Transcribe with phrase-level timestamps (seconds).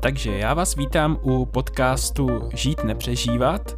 [0.00, 3.74] Takže já vás vítám u podcastu Žít nepřežívat.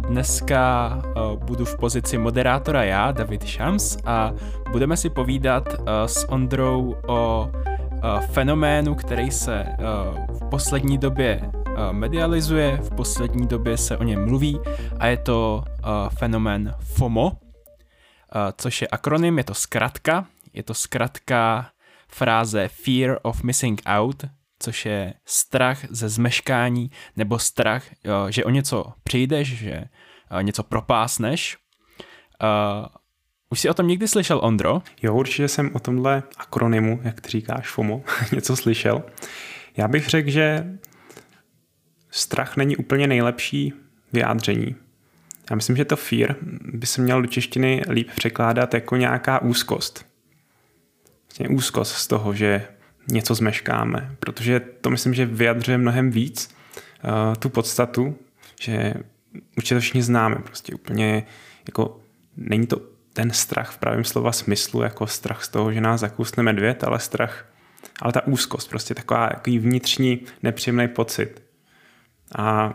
[0.00, 0.98] Dneska
[1.34, 4.32] budu v pozici moderátora já, David Shams, a
[4.72, 5.68] budeme si povídat
[6.06, 7.50] s Ondrou o
[8.30, 9.66] fenoménu, který se
[10.28, 11.50] v poslední době
[11.92, 14.60] medializuje, v poslední době se o něm mluví
[14.98, 15.64] a je to
[16.18, 17.32] fenomén FOMO,
[18.56, 21.66] což je akronym, je to zkratka, je to zkratka
[22.08, 24.24] fráze Fear of Missing Out,
[24.58, 27.84] což je strach ze zmeškání nebo strach,
[28.28, 29.84] že o něco přijdeš, že
[30.42, 31.56] něco propásneš.
[33.50, 34.82] Už jsi o tom někdy slyšel, Ondro?
[35.02, 39.02] Jo, určitě jsem o tomhle akronymu, jak ty říkáš, FOMO, něco slyšel.
[39.76, 40.78] Já bych řekl, že
[42.10, 43.72] strach není úplně nejlepší
[44.12, 44.76] vyjádření.
[45.50, 46.36] Já myslím, že to fear
[46.72, 50.06] by se měl do češtiny líp překládat jako nějaká úzkost.
[51.24, 52.68] Vlastně úzkost z toho, že
[53.08, 56.56] něco zmeškáme, protože to myslím, že vyjadřuje mnohem víc
[57.04, 58.16] uh, tu podstatu,
[58.60, 58.94] že
[59.56, 61.26] určitě to všichni známe, prostě úplně
[61.66, 62.00] jako
[62.36, 62.80] není to
[63.12, 67.00] ten strach v pravém slova smyslu, jako strach z toho, že nás zakousne medvěd, ale
[67.00, 67.46] strach,
[68.02, 71.42] ale ta úzkost, prostě taková takový vnitřní nepříjemný pocit.
[72.34, 72.74] A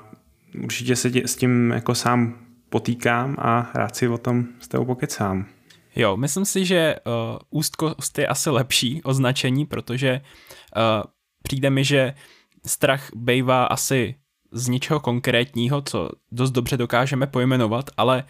[0.64, 4.86] určitě se tě, s tím jako sám potýkám a rád si o tom s tebou
[4.86, 5.46] pokecám.
[5.96, 10.22] Jo, myslím si, že uh, úzkost je asi lepší označení, protože
[10.76, 10.82] uh,
[11.44, 12.14] přijde mi, že
[12.66, 14.16] strach bývá asi
[14.52, 18.24] z něčeho konkrétního, co dost dobře dokážeme pojmenovat, ale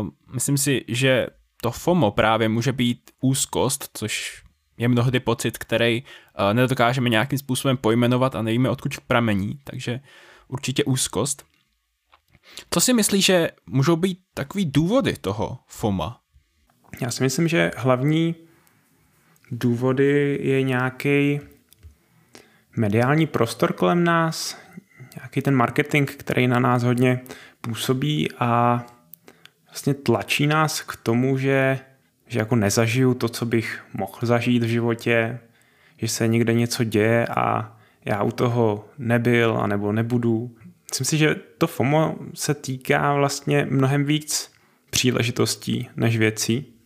[0.00, 1.26] uh, myslím si, že
[1.62, 4.42] to FOMO právě může být úzkost, což
[4.78, 10.00] je mnohdy pocit, který uh, nedokážeme nějakým způsobem pojmenovat a nevíme, odkud pramení, takže
[10.48, 11.44] určitě úzkost.
[12.70, 16.20] Co si myslíš, že můžou být takový důvody toho FOMA?
[17.00, 18.34] Já si myslím, že hlavní
[19.50, 21.40] důvody je nějaký
[22.76, 24.58] mediální prostor kolem nás,
[25.16, 27.20] nějaký ten marketing, který na nás hodně
[27.60, 28.84] působí a
[29.66, 31.78] vlastně tlačí nás k tomu, že,
[32.26, 35.38] že jako nezažiju to, co bych mohl zažít v životě,
[35.96, 40.56] že se někde něco děje a já u toho nebyl a nebo nebudu.
[40.90, 44.52] Myslím si, že to FOMO se týká vlastně mnohem víc
[44.90, 46.77] příležitostí než věcí.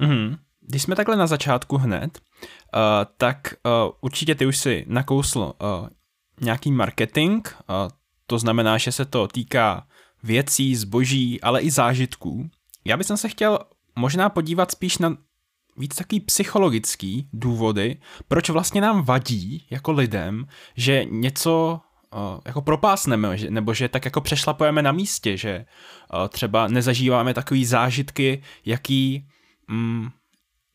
[0.00, 0.38] Mm-hmm.
[0.60, 2.80] Když jsme takhle na začátku hned, uh,
[3.16, 5.88] tak uh, určitě ty už si nakousl uh,
[6.40, 7.74] nějaký marketing, uh,
[8.26, 9.86] to znamená, že se to týká
[10.22, 12.50] věcí, zboží, ale i zážitků.
[12.84, 13.58] Já bych se chtěl
[13.96, 15.16] možná podívat spíš na
[15.76, 17.96] víc takový psychologický důvody,
[18.28, 21.80] proč vlastně nám vadí jako lidem, že něco
[22.14, 25.64] uh, jako propásneme, nebo že tak jako přešlapujeme na místě, že
[26.14, 29.28] uh, třeba nezažíváme takový zážitky, jaký
[29.68, 30.08] mm,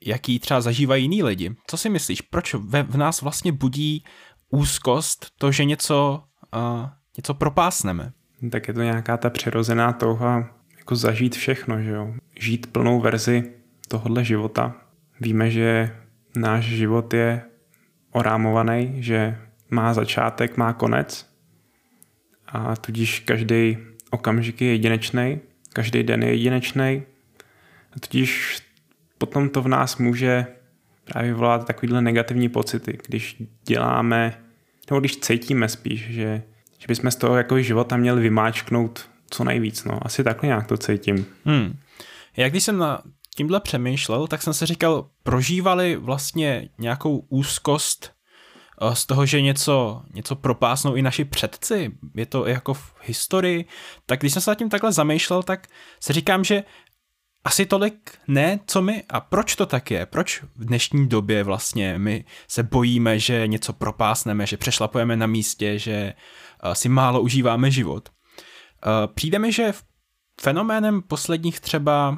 [0.06, 1.56] jaký třeba zažívají jiní lidi.
[1.68, 4.04] Co si myslíš, proč ve, v nás vlastně budí
[4.50, 6.24] úzkost to, že něco,
[6.56, 8.12] uh, něco propásneme?
[8.52, 12.14] Tak je to nějaká ta přirozená touha jako zažít všechno, že jo?
[12.40, 13.53] Žít plnou verzi
[13.88, 14.76] tohohle života.
[15.20, 15.98] Víme, že
[16.36, 17.42] náš život je
[18.12, 19.38] orámovaný, že
[19.70, 21.30] má začátek, má konec
[22.48, 23.78] a tudíž každý
[24.12, 25.40] okamžik je jedinečný,
[25.74, 27.03] každý den je jedinečný
[27.96, 28.62] a tudíž
[29.25, 30.45] potom to v nás může
[31.06, 34.34] právě volat takovýhle negativní pocity, když děláme,
[34.89, 36.44] nebo když cítíme spíš, že,
[36.78, 39.84] že bychom z toho jako života měli vymáčknout co nejvíc.
[39.84, 40.00] No.
[40.01, 41.25] Asi takhle nějak to cítím.
[41.45, 41.79] Hmm.
[42.38, 43.01] Jak když jsem na
[43.35, 48.11] tímhle přemýšlel, tak jsem se říkal, prožívali vlastně nějakou úzkost
[48.81, 53.66] eh, z toho, že něco, něco propásnou i naši předci, je to jako v historii,
[54.05, 55.67] tak když jsem se nad tím takhle zamýšlel, tak
[56.00, 56.63] se říkám, že
[57.46, 60.06] asi tolik ne, co my a proč to tak je?
[60.06, 65.80] Proč v dnešní době vlastně my se bojíme, že něco propásneme, že přešlapujeme na místě,
[65.80, 66.14] že
[66.66, 68.09] uh, si málo užíváme život?
[68.09, 69.74] Uh, přijde mi, že
[70.42, 72.18] fenoménem posledních třeba,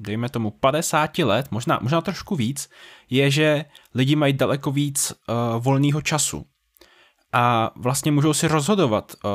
[0.00, 2.70] dejme tomu 50 let, možná, možná trošku víc,
[3.10, 3.64] je, že
[3.94, 6.46] lidi mají daleko víc uh, volného času.
[7.32, 9.30] A vlastně můžou si rozhodovat uh,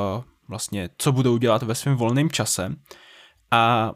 [0.48, 2.76] vlastně, co budou dělat ve svém volném čase.
[3.50, 3.92] A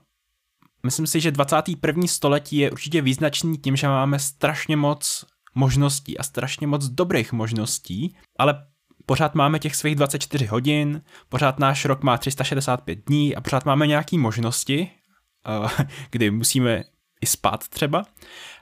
[0.82, 2.06] myslím si, že 21.
[2.06, 8.16] století je určitě význačný tím, že máme strašně moc možností a strašně moc dobrých možností,
[8.38, 8.66] ale
[9.06, 13.86] pořád máme těch svých 24 hodin, pořád náš rok má 365 dní a pořád máme
[13.86, 14.90] nějaké možnosti,
[15.46, 16.84] eh, kdy musíme
[17.20, 18.04] i spát třeba.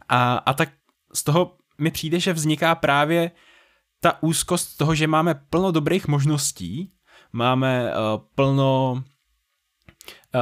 [0.08, 0.68] A, a tak
[1.14, 3.30] z toho mi přijde, že vzniká právě
[4.00, 6.92] ta úzkost toho, že máme plno dobrých možností,
[7.32, 9.17] máme uh, plno Eh,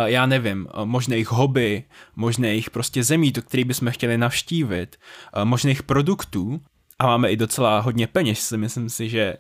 [0.05, 1.85] já nevím, eh, možných hobby,
[2.17, 6.61] možných prostě zemí, do kterých bychom chtěli navštívit, eh, možných produktů
[6.99, 9.37] a máme i docela hodně peněz, myslím si, že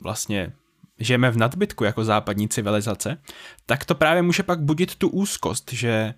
[0.00, 0.52] vlastně
[0.98, 3.22] žijeme v nadbytku jako západní civilizace,
[3.66, 6.14] tak to právě může pak budit tu úzkost, že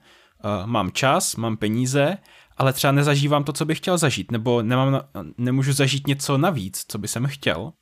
[0.65, 2.17] mám čas, mám peníze,
[2.57, 5.01] ale třeba nezažívám to, co bych chtěl zažít, nebo nemám,
[5.39, 7.73] nemůžu zažít něco navíc, co by jsem chtěl.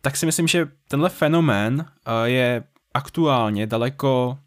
[0.00, 1.84] Tak si myslím, že tenhle fenomén
[2.24, 2.64] je
[2.96, 4.38] aktuálně daleko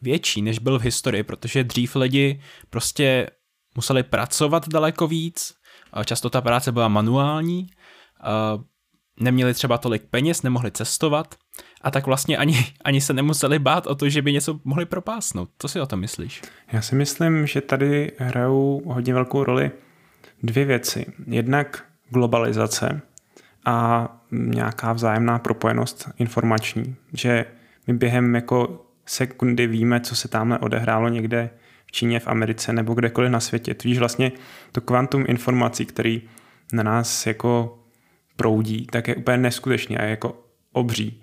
[0.00, 3.30] větší, než byl v historii, protože dřív lidi prostě
[3.76, 5.54] museli pracovat daleko víc,
[6.04, 7.66] často ta práce byla manuální,
[9.20, 11.34] neměli třeba tolik peněz, nemohli cestovat
[11.80, 15.50] a tak vlastně ani, ani se nemuseli bát o to, že by něco mohli propásnout.
[15.58, 16.42] Co si o tom myslíš?
[16.72, 19.70] Já si myslím, že tady hrajou hodně velkou roli
[20.42, 21.06] dvě věci.
[21.26, 23.02] Jednak globalizace
[23.64, 27.44] a nějaká vzájemná propojenost informační, že
[27.86, 31.50] my během jako sekundy víme, co se tamhle odehrálo někde
[31.86, 33.74] v Číně, v Americe nebo kdekoliv na světě.
[33.74, 34.32] Tudíž vlastně
[34.72, 36.22] to kvantum informací, který
[36.72, 37.78] na nás jako
[38.36, 41.22] proudí, tak je úplně neskutečný a je jako obří.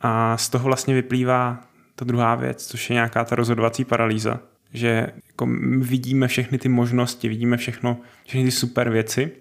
[0.00, 1.60] A z toho vlastně vyplývá
[1.94, 4.40] ta druhá věc, což je nějaká ta rozhodovací paralýza,
[4.72, 5.48] že jako
[5.78, 9.32] vidíme všechny ty možnosti, vidíme všechno, všechny ty super věci,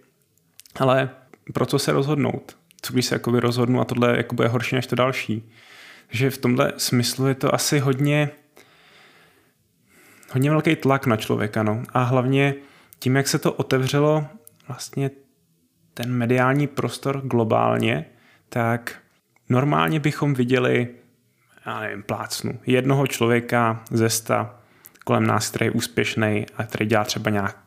[0.80, 1.10] ale
[1.54, 2.58] pro co se rozhodnout?
[2.82, 5.52] Co když se rozhodnu a tohle jako bude horší než to další?
[6.10, 8.30] Že v tomhle smyslu je to asi hodně
[10.32, 11.84] hodně velký tlak na člověka, no.
[11.94, 12.56] A hlavně
[13.00, 14.28] tím, jak se to otevřelo
[14.68, 15.12] vlastně
[15.94, 18.06] ten mediální prostor globálně,
[18.50, 18.96] tak
[19.50, 20.88] normálně bychom viděli,
[21.66, 24.60] já nevím, plácnu, jednoho člověka ze sta
[25.04, 27.58] kolem nás, který je úspěšný a který dělá třeba nějak,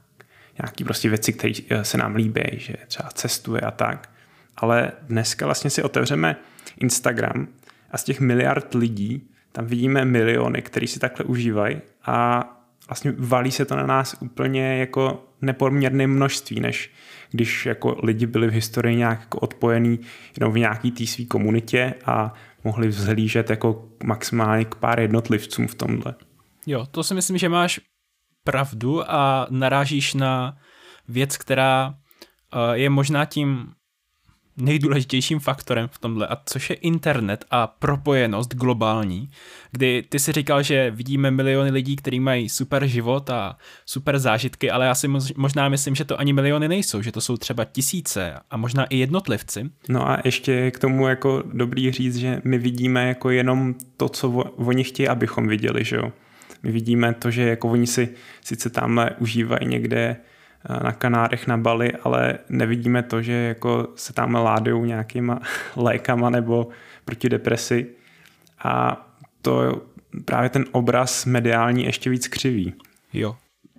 [0.58, 4.10] nějaký prostě věci, které eh, se nám líbí, že třeba cestuje a tak.
[4.56, 6.36] Ale dneska vlastně si otevřeme
[6.76, 7.48] Instagram
[7.90, 12.44] a z těch miliard lidí tam vidíme miliony, který si takhle užívají a
[12.88, 16.90] vlastně valí se to na nás úplně jako nepoměrné množství, než
[17.30, 20.00] když jako lidi byli v historii nějak jako odpojený
[20.40, 22.34] jenom v nějaký té své komunitě a
[22.64, 26.14] mohli vzhlížet jako maximálně k pár jednotlivcům v tomhle.
[26.66, 27.80] Jo, to si myslím, že máš
[28.44, 30.56] pravdu a narážíš na
[31.08, 33.72] věc, která eh, je možná tím
[34.60, 39.30] nejdůležitějším faktorem v tomhle, a což je internet a propojenost globální,
[39.72, 44.70] kdy ty si říkal, že vidíme miliony lidí, kteří mají super život a super zážitky,
[44.70, 48.34] ale já si možná myslím, že to ani miliony nejsou, že to jsou třeba tisíce
[48.50, 49.70] a možná i jednotlivci.
[49.88, 54.28] No a ještě k tomu jako dobrý říct, že my vidíme jako jenom to, co
[54.56, 56.12] oni chtějí, abychom viděli, že jo.
[56.62, 58.08] My vidíme to, že jako oni si
[58.44, 60.16] sice tamhle užívají někde
[60.82, 65.40] na Kanárech na Bali, ale nevidíme to, že jako se tam ládují nějakýma
[65.76, 66.68] lékama nebo
[67.04, 67.86] proti depresi.
[68.64, 69.06] A
[69.42, 69.82] to
[70.24, 72.74] právě ten obraz mediální ještě víc křiví.
[73.12, 73.36] Jo,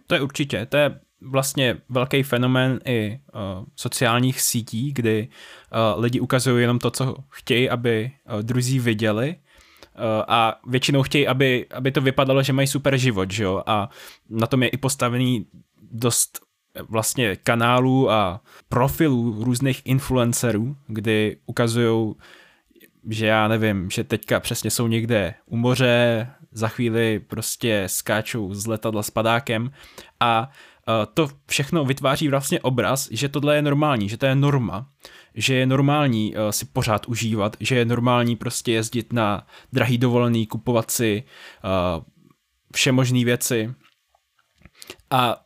[0.08, 6.20] to je určitě, to je vlastně velký fenomén i uh, sociálních sítí, kdy uh, lidi
[6.20, 9.36] ukazují jenom to, co chtějí, aby uh, druzí viděli.
[10.28, 13.90] A většinou chtějí, aby, aby to vypadalo, že mají super život, že jo, a
[14.30, 15.46] na tom je i postavený
[15.92, 16.40] dost
[16.90, 22.16] vlastně kanálů a profilů různých influencerů, kdy ukazují,
[23.10, 28.68] že já nevím, že teďka přesně jsou někde u moře, za chvíli prostě skáčou z
[28.68, 29.72] letadla s padákem
[30.20, 30.50] a
[31.14, 34.90] to všechno vytváří vlastně obraz, že tohle je normální, že to je norma,
[35.36, 40.92] že je normální si pořád užívat, že je normální prostě jezdit na drahý dovolený, kupovat
[40.92, 41.24] si
[42.76, 43.74] vše možné věci.
[45.10, 45.46] A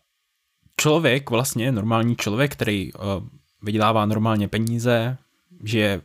[0.81, 3.01] člověk, vlastně normální člověk, který uh,
[3.61, 5.17] vydělává normálně peníze,
[5.63, 6.01] žije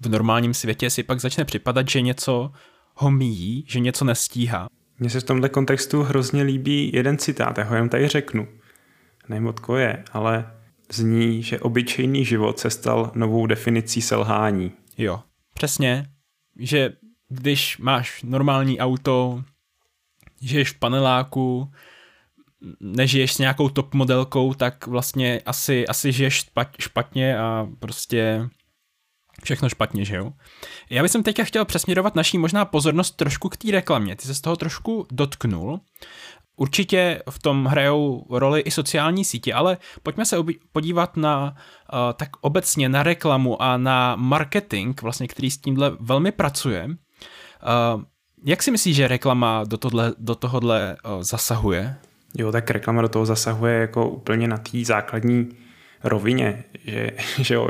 [0.00, 2.52] v normálním světě, si pak začne připadat, že něco
[2.94, 4.68] ho míjí, že něco nestíhá.
[4.98, 8.48] Mně se v tomhle kontextu hrozně líbí jeden citát, já ho jen tady řeknu.
[9.28, 10.52] Nevím, odko je, ale
[10.92, 14.72] zní, že obyčejný život se stal novou definicí selhání.
[14.98, 15.20] Jo,
[15.54, 16.06] přesně,
[16.58, 16.92] že
[17.28, 19.44] když máš normální auto,
[20.40, 21.72] žiješ v paneláku,
[22.80, 26.46] nežiješ s nějakou top modelkou, tak vlastně asi, asi žiješ
[26.78, 28.48] špatně a prostě
[29.44, 30.32] všechno špatně, že jo?
[30.90, 34.16] Já bych teďka chtěl přesměrovat naší možná pozornost trošku k té reklamě.
[34.16, 35.80] Ty se z toho trošku dotknul.
[36.56, 40.36] Určitě v tom hrajou roli i sociální sítě, ale pojďme se
[40.72, 46.32] podívat na uh, tak obecně na reklamu a na marketing, vlastně, který s tímhle velmi
[46.32, 46.84] pracuje.
[46.84, 48.02] Uh,
[48.44, 51.96] jak si myslíš, že reklama do, tohle, do tohohle uh, zasahuje?
[52.38, 55.48] Jo, tak reklama do toho zasahuje jako úplně na té základní
[56.04, 57.68] rovině, že, že jo,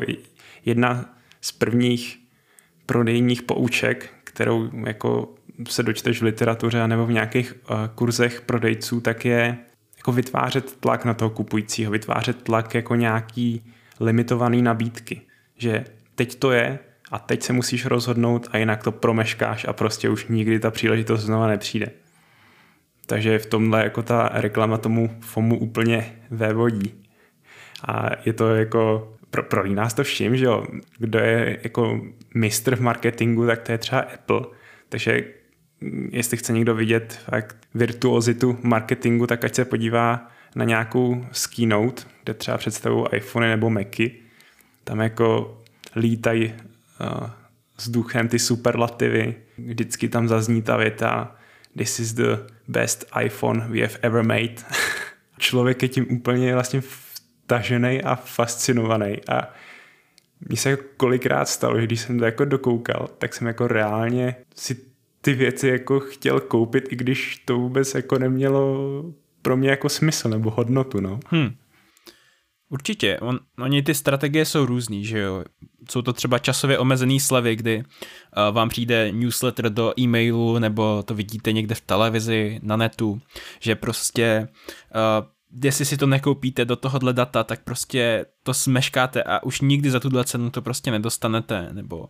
[0.65, 2.19] jedna z prvních
[2.87, 5.35] prodejních pouček, kterou jako
[5.69, 9.59] se dočteš v literatuře nebo v nějakých uh, kurzech prodejců, tak je
[9.97, 13.65] jako vytvářet tlak na toho kupujícího, vytvářet tlak jako nějaký
[14.01, 15.21] limitovaný nabídky,
[15.57, 16.79] že teď to je,
[17.11, 21.21] a teď se musíš rozhodnout a jinak to promeškáš a prostě už nikdy ta příležitost
[21.21, 21.91] znova nepřijde.
[23.11, 26.95] Takže v tomhle jako ta reklama tomu FOMu úplně vévodí.
[27.85, 30.67] A je to jako, pro, pro nás to všim, že jo,
[30.99, 32.01] kdo je jako
[32.35, 34.41] mistr v marketingu, tak to je třeba Apple.
[34.89, 35.25] Takže
[36.11, 41.27] jestli chce někdo vidět fakt virtuozitu marketingu, tak ať se podívá na nějakou
[41.57, 44.13] keynote, kde třeba představují iPhony nebo Macy.
[44.85, 45.59] Tam jako
[45.97, 47.31] lítají uh,
[47.77, 49.35] vzduchem ty superlativy.
[49.59, 51.37] Vždycky tam zazní ta věta
[51.77, 54.55] This is the best iPhone we have ever made.
[55.39, 59.49] Člověk je tím úplně vlastně vtažený a fascinovaný a
[60.49, 64.77] mně se kolikrát stalo, že když jsem to jako dokoukal, tak jsem jako reálně si
[65.21, 69.05] ty věci jako chtěl koupit, i když to vůbec jako nemělo
[69.43, 71.21] pro mě jako smysl nebo hodnotu, no.
[71.27, 71.51] Hmm.
[72.73, 75.45] Určitě, On, oni ty strategie jsou různý, že jo.
[75.91, 81.15] Jsou to třeba časově omezený slevy, kdy uh, vám přijde newsletter do e-mailu, nebo to
[81.15, 83.21] vidíte někde v televizi, na netu,
[83.61, 84.49] že prostě
[84.95, 85.27] uh,
[85.65, 90.01] jestli si to nekoupíte do tohohle data, tak prostě to smeškáte a už nikdy za
[90.01, 92.07] tuhle cenu to prostě nedostanete, nebo uh,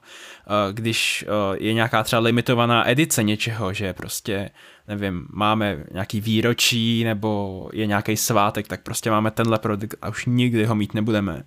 [0.73, 4.51] když uh, je nějaká třeba limitovaná edice něčeho, že prostě,
[4.89, 10.27] nevím, máme nějaký výročí nebo je nějaký svátek, tak prostě máme tenhle produkt a už
[10.27, 11.35] nikdy ho mít nebudeme.
[11.35, 11.41] Uh,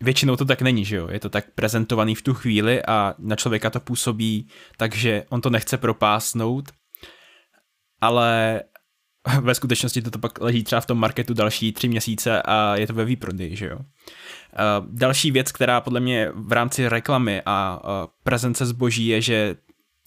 [0.00, 1.08] většinou to tak není, že jo?
[1.10, 5.50] Je to tak prezentovaný v tu chvíli a na člověka to působí takže on to
[5.50, 6.68] nechce propásnout,
[8.00, 8.62] ale
[9.40, 12.94] ve skutečnosti to pak leží třeba v tom marketu další tři měsíce a je to
[12.94, 13.78] ve výprodeji, že jo.
[14.90, 17.80] Další věc, která podle mě v rámci reklamy a
[18.22, 19.56] prezence zboží je, že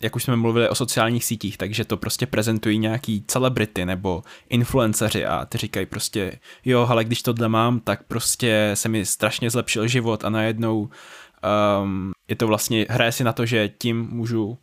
[0.02, 5.26] jak už jsme mluvili o sociálních sítích, takže to prostě prezentují nějaký celebrity nebo influenceři
[5.26, 9.88] a ty říkají prostě, jo, ale když tohle mám, tak prostě se mi strašně zlepšil
[9.88, 10.90] život a najednou
[11.84, 14.58] um, je to vlastně, hraje si na to, že tím můžu uh,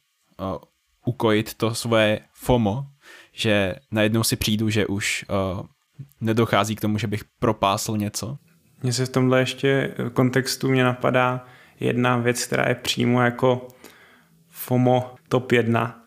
[1.07, 2.87] ukojit to svoje FOMO,
[3.33, 5.67] že najednou si přijdu, že už uh,
[6.21, 8.39] nedochází k tomu, že bych propásl něco.
[8.83, 11.45] Mně se v tomhle ještě kontextu mě napadá
[11.81, 13.69] jedna věc, která je přímo jako
[14.49, 16.05] FOMO top 1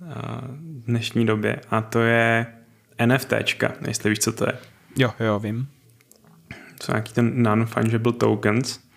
[0.00, 0.08] uh,
[0.82, 2.46] v dnešní době a to je
[3.06, 4.58] NFTčka, jestli víš, co to je.
[4.96, 5.68] Jo, jo, vím.
[6.82, 8.87] Jsou nějaký ten non-fungible tokens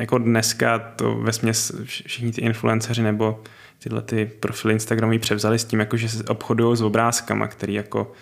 [0.00, 3.42] jako dneska to ve směs všichni ty influenceři nebo
[3.78, 8.12] tyhle ty profily Instagramový převzali s tím, jako, že se obchodují s obrázkama, který jako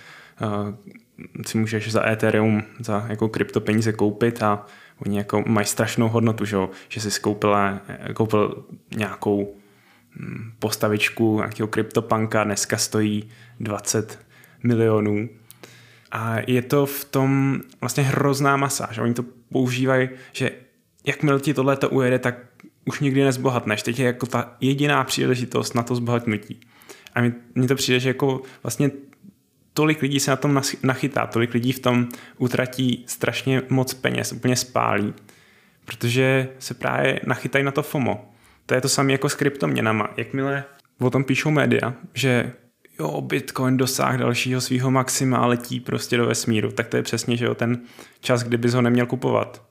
[0.41, 4.67] uh, si můžeš za Ethereum, za jako kryptopeníze koupit a
[5.07, 6.57] oni jako mají strašnou hodnotu, že,
[6.89, 7.81] že si skoupila,
[8.15, 8.65] koupil
[8.97, 9.55] nějakou
[10.17, 13.29] hm, postavičku nějakého kryptopanka, dneska stojí
[13.61, 14.19] 20
[14.63, 15.29] milionů.
[16.13, 20.51] A je to v tom vlastně hrozná masa, že oni to používají, že
[21.07, 22.35] jakmile ti tohle to ujede, tak
[22.85, 23.83] už nikdy nezbohatneš.
[23.83, 26.61] Teď je jako ta jediná příležitost na to zbohatnutí.
[27.15, 27.21] A
[27.55, 28.91] mně to přijde, že jako vlastně
[29.73, 32.09] tolik lidí se na tom nachytá, tolik lidí v tom
[32.39, 35.15] utratí strašně moc peněz, úplně spálí,
[35.85, 38.33] protože se právě nachytají na to FOMO.
[38.67, 40.11] To je to samé jako s kryptoměnama.
[40.17, 40.65] Jakmile
[41.01, 42.53] o tom píšou média, že
[43.01, 47.37] jo, Bitcoin dosáhl dalšího svého maxima a letí prostě do vesmíru, tak to je přesně,
[47.37, 47.81] že jo, ten
[48.21, 49.67] čas, kdybys ho neměl kupovat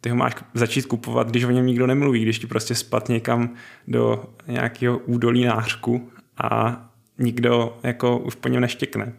[0.00, 3.54] ty ho máš začít kupovat, když o něm nikdo nemluví, když ti prostě spad někam
[3.88, 6.82] do nějakého údolí nářku a
[7.18, 9.12] nikdo jako už po něm neštěkne.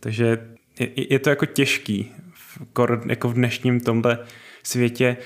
[0.00, 0.48] Takže
[0.80, 2.58] je, je to jako těžký v,
[3.08, 4.18] jako v dnešním tomhle
[4.62, 5.16] světě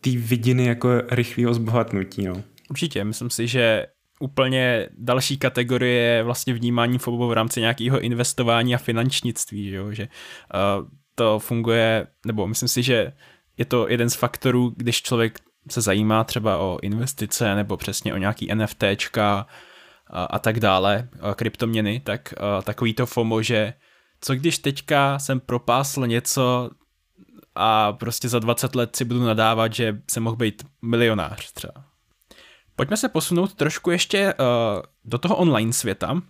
[0.00, 2.24] ty vidiny jako rychlého zbohatnutí.
[2.24, 2.42] No.
[2.70, 3.86] Určitě, myslím si, že
[4.20, 9.92] úplně další kategorie je vlastně vnímání FOBO v rámci nějakého investování a finančnictví, že, jo?
[9.92, 13.12] že uh, to funguje, nebo myslím si, že
[13.56, 15.38] je to jeden z faktorů, když člověk
[15.70, 19.46] se zajímá třeba o investice nebo přesně o nějaký NFTčka
[20.10, 23.72] a, a tak dále, kryptoměny, tak a, takový to FOMO, že
[24.20, 26.70] co když teďka jsem propásl něco
[27.54, 31.84] a prostě za 20 let si budu nadávat, že jsem mohl být milionář třeba.
[32.76, 36.12] Pojďme se posunout trošku ještě uh, do toho online světa.
[36.12, 36.20] Uh,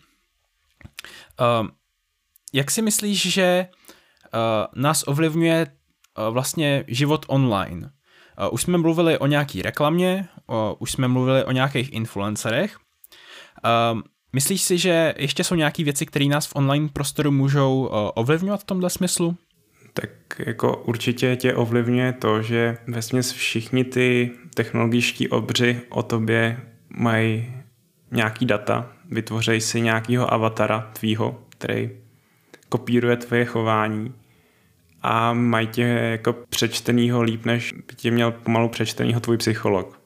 [2.52, 5.66] jak si myslíš, že uh, nás ovlivňuje
[6.30, 7.90] vlastně život online.
[8.38, 10.28] Eh, už jsme mluvili o nějaký reklamě,
[10.78, 12.76] už jsme mluvili o nějakých influencerech.
[13.64, 14.00] Eh,
[14.32, 18.64] myslíš si, že ještě jsou nějaké věci, které nás v online prostoru můžou ovlivňovat v
[18.64, 19.37] tomhle smyslu?
[19.92, 27.52] Tak jako určitě tě ovlivňuje to, že ve všichni ty technologičtí obři o tobě mají
[28.11, 31.90] nějaký data, vytvořejí si nějakého avatara tvýho, který
[32.68, 34.14] kopíruje tvoje chování
[35.08, 40.00] a mají tě jako přečtenýho líp, než by tě měl pomalu přečtenýho tvůj psycholog.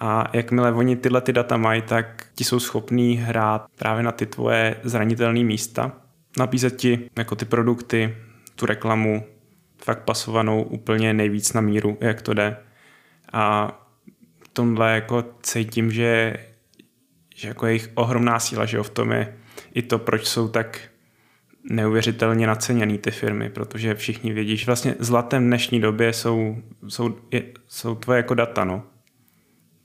[0.00, 4.26] A jakmile oni tyhle ty data mají, tak ti jsou schopní hrát právě na ty
[4.26, 5.92] tvoje zranitelné místa,
[6.38, 8.16] nabízet ti jako ty produkty,
[8.56, 9.24] tu reklamu,
[9.84, 12.56] fakt pasovanou úplně nejvíc na míru, jak to jde.
[13.32, 13.72] A
[14.52, 16.36] tomhle jako cítím, že,
[17.34, 19.36] že jako jejich ohromná síla, že jo, v tom je
[19.74, 20.80] i to, proč jsou tak
[21.70, 26.56] neuvěřitelně naceněný ty firmy, protože všichni vědí, že vlastně zlatem dnešní době jsou,
[26.88, 28.82] jsou, je, jsou tvoje jako data, no.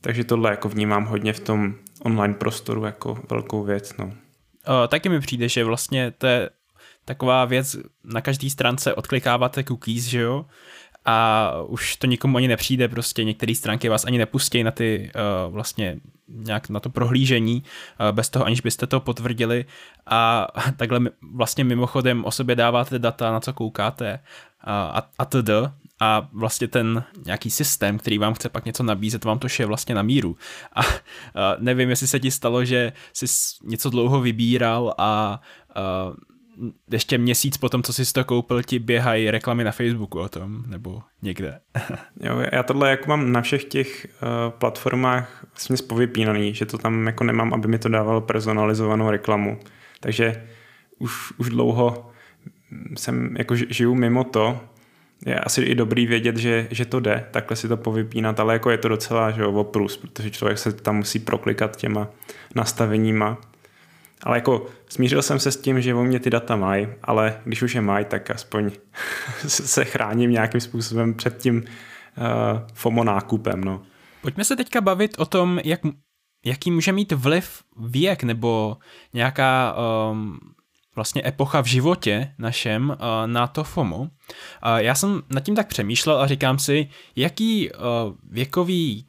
[0.01, 4.13] Takže tohle jako vnímám hodně v tom online prostoru jako velkou věc, no.
[4.84, 6.50] O, taky mi přijde, že vlastně to je
[7.05, 10.46] taková věc, na každé stránce odklikáváte cookies, že jo?
[11.10, 15.54] A už to nikomu ani nepřijde, prostě některé stránky vás ani nepustí na ty uh,
[15.54, 17.64] vlastně nějak na to prohlížení,
[18.00, 19.66] uh, bez toho, aniž byste to potvrdili
[20.06, 20.48] a
[20.78, 21.00] takhle
[21.34, 24.20] vlastně mimochodem o sobě dáváte data, na co koukáte
[24.62, 25.50] a, a, a td.
[26.00, 29.96] A vlastně ten nějaký systém, který vám chce pak něco nabízet, vám to je vlastně
[29.96, 30.38] na míru.
[30.74, 30.86] A, a
[31.60, 33.26] nevím, jestli se ti stalo, že jsi
[33.64, 35.42] něco dlouho vybíral a,
[35.76, 36.14] a
[36.92, 41.02] ještě měsíc potom, co jsi to koupil, ti běhají reklamy na Facebooku o tom, nebo
[41.22, 41.60] někde.
[42.20, 47.06] jo, já tohle jako mám na všech těch uh, platformách vlastně povypínaný, že to tam
[47.06, 49.60] jako nemám, aby mi to dávalo personalizovanou reklamu.
[50.00, 50.48] Takže
[51.00, 52.12] už, už dlouho
[52.98, 54.60] jsem jako žiju mimo to,
[55.26, 58.70] je asi i dobrý vědět, že, že to jde, takhle si to povypínat, ale jako
[58.72, 62.08] je to docela že jo, oprus, protože člověk se tam musí proklikat těma
[62.56, 63.38] nastaveníma
[64.24, 67.62] ale jako smířil jsem se s tím, že o mě ty data mají, ale když
[67.62, 68.72] už je mají, tak aspoň
[69.48, 71.64] se chráním nějakým způsobem před tím uh,
[72.74, 73.64] FOMO nákupem.
[73.64, 73.82] No.
[74.22, 75.80] Pojďme se teďka bavit o tom, jak,
[76.46, 78.78] jaký může mít vliv věk nebo
[79.14, 79.76] nějaká
[80.12, 80.40] um,
[80.96, 82.96] vlastně epocha v životě našem uh,
[83.26, 83.98] na to FOMO.
[83.98, 84.08] Uh,
[84.78, 87.78] já jsem nad tím tak přemýšlel a říkám si, jaký uh,
[88.24, 89.06] věkový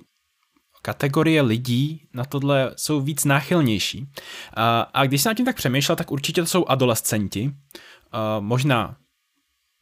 [0.88, 4.08] kategorie lidí na tohle jsou víc náchylnější.
[4.56, 7.52] A, a když jsem nad tím tak přemýšlel, tak určitě to jsou adolescenti,
[8.12, 8.96] a možná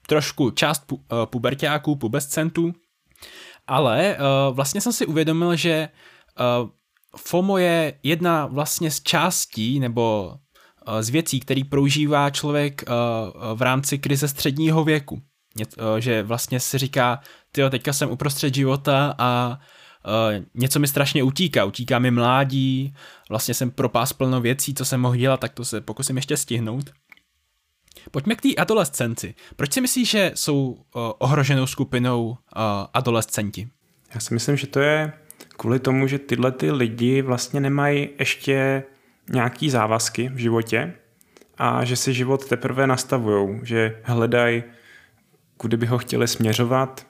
[0.06, 2.72] trošku část pu, a, pubertáků, pubescentů,
[3.66, 5.88] ale a, vlastně jsem si uvědomil, že
[6.36, 6.66] a,
[7.16, 10.34] FOMO je jedna vlastně z částí nebo
[11.00, 12.84] z věcí, který prožívá člověk
[13.54, 15.22] v rámci krize středního věku.
[15.98, 17.20] Že vlastně si říká,
[17.52, 19.58] tyjo, teďka jsem uprostřed života a
[20.06, 22.94] Uh, něco mi strašně utíká, utíká mi mládí,
[23.28, 26.90] vlastně jsem propás plno věcí, co jsem mohl dělat, tak to se pokusím ještě stihnout.
[28.10, 29.34] Pojďme k té adolescenci.
[29.56, 30.78] Proč si myslíš, že jsou uh,
[31.18, 32.36] ohroženou skupinou uh,
[32.94, 33.68] adolescenti?
[34.14, 35.12] Já si myslím, že to je
[35.48, 38.82] kvůli tomu, že tyhle ty lidi vlastně nemají ještě
[39.28, 40.94] nějaký závazky v životě
[41.58, 44.62] a že si život teprve nastavují, že hledají,
[45.56, 47.06] kudy by ho chtěli směřovat,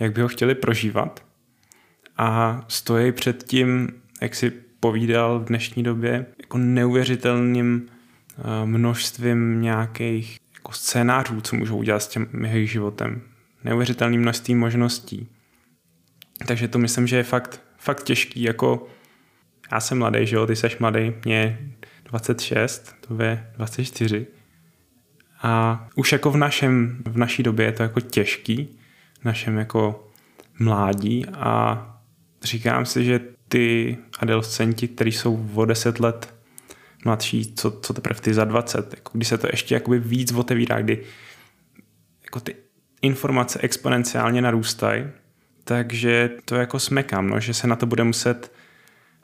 [0.00, 1.27] jak by ho chtěli prožívat
[2.18, 3.88] a stojí před tím,
[4.20, 4.50] jak si
[4.80, 12.08] povídal v dnešní době, jako neuvěřitelným eh, množstvím nějakých jako scénářů, co můžou udělat s
[12.08, 13.22] tím jejich životem.
[13.64, 15.28] Neuvěřitelným množství možností.
[16.46, 18.86] Takže to myslím, že je fakt, fakt těžký, jako
[19.72, 21.58] já jsem mladý, že jo, ty jsi mladý, mě
[22.04, 24.26] 26, to je 24.
[25.42, 28.78] A už jako v našem, v naší době je to jako těžký,
[29.20, 30.08] v našem jako
[30.58, 31.97] mládí a
[32.42, 36.34] říkám si, že ty adolescenti, kteří jsou o 10 let
[37.04, 40.80] mladší, co, co teprve ty za 20, jako když se to ještě jakoby víc otevírá,
[40.80, 41.04] kdy
[42.24, 42.56] jako ty
[43.02, 45.04] informace exponenciálně narůstají,
[45.64, 48.52] takže to jako smekám, no, že se na to bude muset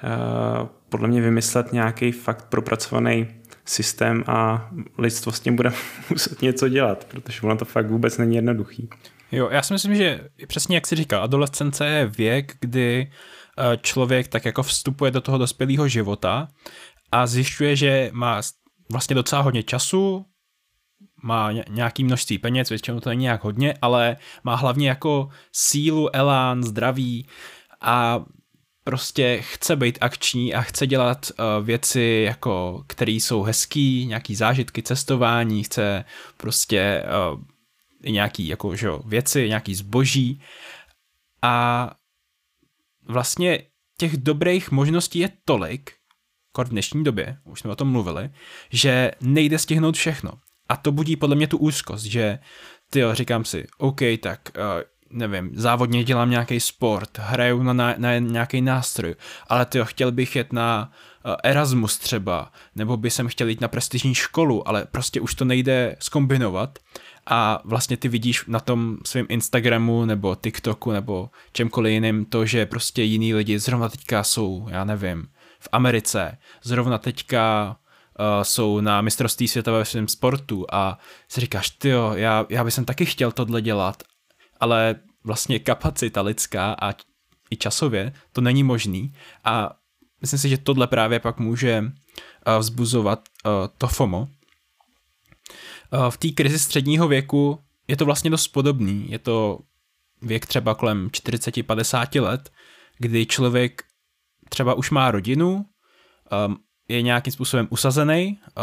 [0.05, 3.29] uh, podle mě vymyslet nějaký fakt propracovaný
[3.65, 5.73] systém a lidstvo s tím bude
[6.11, 8.89] muset něco dělat, protože ono to fakt vůbec není jednoduchý.
[9.35, 13.13] Jo, já si myslím, že přesně jak si říkal, adolescence je věk, kdy
[13.59, 16.49] eh, člověk tak jako vstupuje do toho dospělého života
[17.13, 18.41] a zjišťuje, že má
[18.93, 20.27] vlastně docela hodně času,
[21.23, 26.63] má nějaký množství peněz, většinou to není nějak hodně, ale má hlavně jako sílu, elán,
[26.63, 27.29] zdraví
[27.81, 28.25] a
[28.85, 34.83] prostě chce být akční a chce dělat uh, věci, jako, které jsou hezký, nějaký zážitky,
[34.83, 36.05] cestování, chce
[36.37, 37.41] prostě uh,
[38.09, 40.41] nějaký jako, že jo, věci, nějaký zboží
[41.43, 41.91] a
[43.09, 43.59] vlastně
[43.99, 45.93] těch dobrých možností je tolik,
[46.59, 48.31] v dnešní době, už jsme o tom mluvili,
[48.71, 50.33] že nejde stihnout všechno.
[50.69, 52.39] A to budí podle mě tu úzkost, že
[52.91, 54.63] ty říkám si, OK, tak uh,
[55.11, 59.15] nevím, závodně dělám nějaký sport, hraju na, na, na nějaký nástroj,
[59.49, 60.93] ale ty chtěl bych jet na
[61.25, 65.45] uh, Erasmus třeba, nebo by jsem chtěl jít na prestižní školu, ale prostě už to
[65.45, 66.79] nejde skombinovat
[67.27, 72.67] a vlastně ty vidíš na tom svém Instagramu nebo TikToku nebo čemkoliv jiným to, že
[72.67, 75.29] prostě jiní lidi zrovna teďka jsou, já nevím,
[75.61, 77.77] v Americe, zrovna teďka
[78.19, 82.75] uh, jsou na mistrovství světa ve svém sportu a si říkáš, ty já, já bych
[82.85, 84.03] taky chtěl tohle dělat,
[84.61, 86.95] ale vlastně kapacita lidská a
[87.51, 89.13] i časově to není možný
[89.45, 89.77] a
[90.21, 94.34] myslím si, že tohle právě pak může uh, vzbuzovat uh, to FOMO, Eh,
[96.11, 99.07] v té krizi středního věku je to vlastně dost podobný.
[99.11, 99.59] Je to
[100.23, 102.51] věk třeba kolem 40-50 let,
[102.99, 103.83] kdy člověk
[104.49, 105.65] třeba už má rodinu,
[106.31, 106.57] ehm,
[106.89, 108.61] je nějakým způsobem usazený, eh,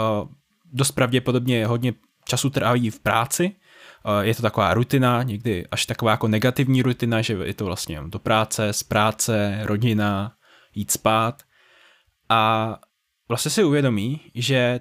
[0.73, 1.93] dost pravděpodobně hodně
[2.25, 7.21] času tráví v práci, eh, je to taková rutina, někdy až taková jako negativní rutina,
[7.21, 10.33] že je to vlastně do práce, z práce, rodina,
[10.75, 11.43] jít spát
[12.29, 12.79] a
[13.27, 14.79] vlastně si uvědomí, že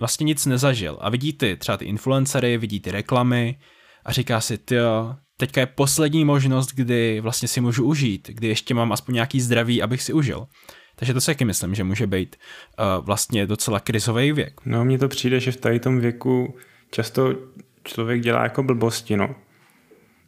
[0.00, 3.58] vlastně nic nezažil a vidí ty třeba ty influencery, vidí ty reklamy
[4.04, 4.76] a říká si, ty
[5.36, 9.82] teďka je poslední možnost, kdy vlastně si můžu užít, kdy ještě mám aspoň nějaký zdraví,
[9.82, 10.46] abych si užil.
[10.96, 14.60] Takže to si taky myslím, že může být uh, vlastně docela krizový věk.
[14.64, 16.54] No mně to přijde, že v tady tom věku
[16.90, 17.34] často
[17.84, 19.34] člověk dělá jako blbosti, no.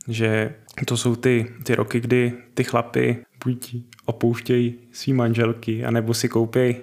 [0.09, 0.55] Že
[0.87, 6.77] to jsou ty, ty roky, kdy ty chlapy buď opouštějí svý manželky, anebo si koupí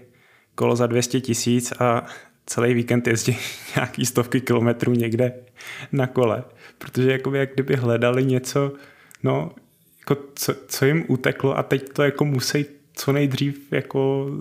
[0.55, 2.05] kolo za 200 tisíc a
[2.49, 3.37] celý víkend jezdí
[3.75, 5.33] nějaký stovky kilometrů někde
[5.91, 6.43] na kole,
[6.77, 8.71] protože jakoby jak kdyby hledali něco,
[9.23, 9.51] no,
[9.99, 14.31] jako co, co jim uteklo a teď to jako musí co nejdřív jako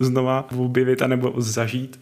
[0.00, 2.00] znova objevit anebo zažít.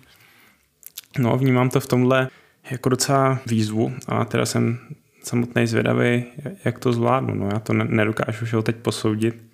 [1.18, 2.28] No, vnímám to v tomhle
[2.70, 4.78] jako docela výzvu a teda jsem
[5.22, 6.24] samotný zvědavý,
[6.64, 7.34] jak to zvládnu.
[7.34, 9.44] No, já to nedokážu už teď posoudit,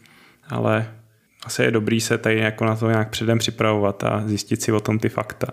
[0.49, 0.95] ale
[1.47, 4.81] asi je dobrý se tady jako na to nějak předem připravovat a zjistit si o
[4.81, 5.47] tom ty fakta.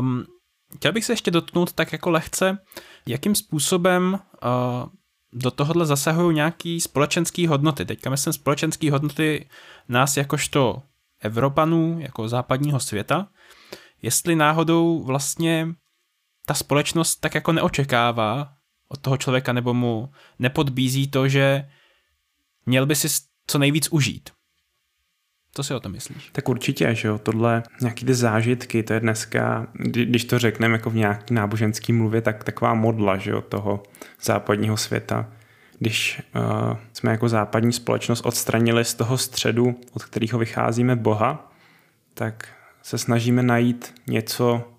[0.00, 0.24] um,
[0.76, 2.58] chtěl bych se ještě dotknout tak jako lehce,
[3.06, 4.88] jakým způsobem uh,
[5.32, 7.84] do tohohle zasahují nějaký společenský hodnoty.
[7.84, 9.48] Teďka myslím společenský hodnoty
[9.88, 10.82] nás jakožto
[11.20, 13.28] Evropanů, jako západního světa,
[14.02, 15.68] jestli náhodou vlastně
[16.46, 18.52] ta společnost tak jako neočekává
[18.88, 21.68] od toho člověka nebo mu nepodbízí to, že
[22.66, 23.08] měl by si
[23.46, 24.35] co nejvíc užít.
[25.56, 26.30] Co si o tom myslíš?
[26.32, 30.90] Tak určitě, že jo, tohle nějaký ty zážitky, to je dneska, když to řekneme jako
[30.90, 33.82] v nějaký náboženský mluvě, tak taková modla, že jo, toho
[34.22, 35.28] západního světa.
[35.78, 41.52] Když uh, jsme jako západní společnost odstranili z toho středu, od kterého vycházíme Boha,
[42.14, 42.48] tak
[42.82, 44.72] se snažíme najít něco,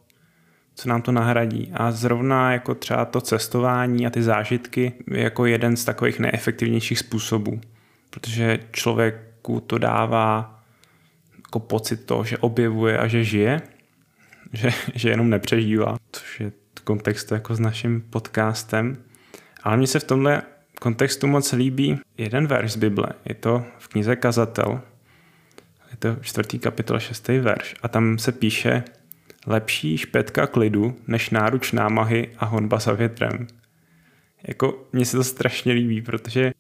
[0.76, 1.72] co nám to nahradí.
[1.74, 7.00] A zrovna jako třeba to cestování a ty zážitky je jako jeden z takových neefektivnějších
[7.00, 7.62] způsobů,
[8.10, 10.57] protože člověku to dává
[11.48, 13.62] jako pocit toho, že objevuje a že žije,
[14.54, 16.52] že, že jenom nepřežívá, což je
[16.84, 18.98] kontext jako s naším podcastem.
[19.64, 20.42] Ale mně se v tomhle
[20.82, 23.10] kontextu moc líbí jeden verš z Bible.
[23.26, 24.82] Je to v knize Kazatel.
[25.92, 27.76] Je to čtvrtý kapitol, šestý verš.
[27.84, 28.84] A tam se píše
[29.48, 33.48] lepší špetka klidu, než náruč námahy a honba za větrem.
[34.48, 36.52] Jako, mně se to strašně líbí, protože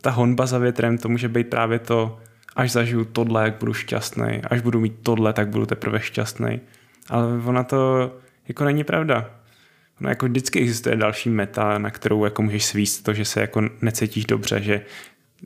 [0.00, 2.20] ta honba za větrem, to může být právě to,
[2.56, 6.60] až zažiju tohle, jak budu šťastný, až budu mít tohle, tak budu teprve šťastný.
[7.08, 8.12] Ale ona to
[8.48, 9.30] jako není pravda.
[10.00, 13.62] Ono jako vždycky existuje další meta, na kterou jako můžeš svíst to, že se jako
[13.82, 14.82] necítíš dobře, že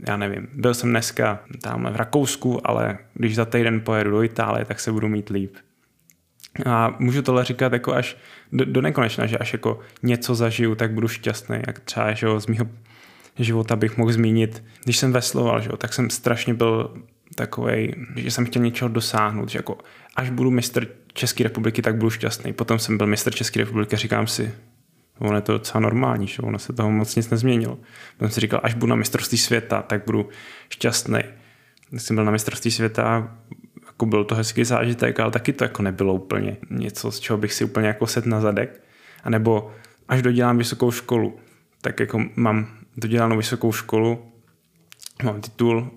[0.08, 4.64] já nevím, byl jsem dneska tamhle v Rakousku, ale když za týden pojedu do Itálie,
[4.64, 5.56] tak se budu mít líp.
[6.66, 8.16] A můžu tohle říkat jako až
[8.52, 11.58] do, do nekonečna, že až jako něco zažiju, tak budu šťastný.
[11.66, 12.66] Jak třeba že jo, z mýho
[13.38, 16.94] života bych mohl zmínit, když jsem vesloval, že jo, tak jsem strašně byl
[17.34, 19.78] takový, že jsem chtěl něčeho dosáhnout, že jako
[20.16, 22.52] až budu mistr České republiky, tak budu šťastný.
[22.52, 24.54] Potom jsem byl mistr České republiky říkám si,
[25.18, 27.78] ono je to docela normální, že ono se toho moc nic nezměnilo.
[28.16, 30.28] Potom si říkal, až budu na mistrovství světa, tak budu
[30.68, 31.20] šťastný.
[31.90, 33.36] Když jsem byl na mistrovství světa,
[33.86, 37.52] jako byl to hezký zážitek, ale taky to jako nebylo úplně něco, z čeho bych
[37.52, 38.82] si úplně jako set na zadek.
[39.24, 39.70] A nebo
[40.08, 41.38] až dodělám vysokou školu,
[41.80, 44.32] tak jako mám dodělanou vysokou školu,
[45.22, 45.90] mám titul.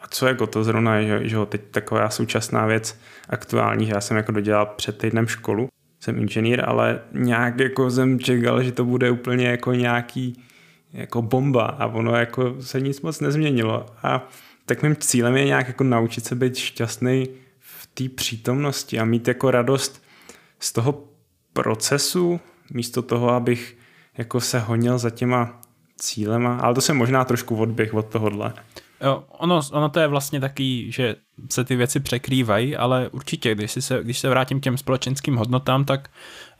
[0.00, 4.00] A co jako to zrovna je, že, že teď taková současná věc aktuální, že já
[4.00, 5.68] jsem jako dodělal před týdnem školu,
[6.00, 10.42] jsem inženýr, ale nějak jako jsem čekal, že to bude úplně jako nějaký
[10.92, 13.86] jako bomba a ono jako se nic moc nezměnilo.
[14.02, 14.28] A
[14.66, 19.28] tak mým cílem je nějak jako naučit se být šťastný v té přítomnosti a mít
[19.28, 20.02] jako radost
[20.60, 21.04] z toho
[21.52, 22.40] procesu,
[22.72, 23.76] místo toho, abych
[24.18, 25.61] jako se honil za těma
[26.02, 28.52] cílema, ale to se možná trošku odběh od tohohle.
[29.00, 31.16] Jo, ono, ono to je vlastně taky, že
[31.50, 35.36] se ty věci překrývají, ale určitě, když, si se, když se vrátím k těm společenským
[35.36, 36.10] hodnotám, tak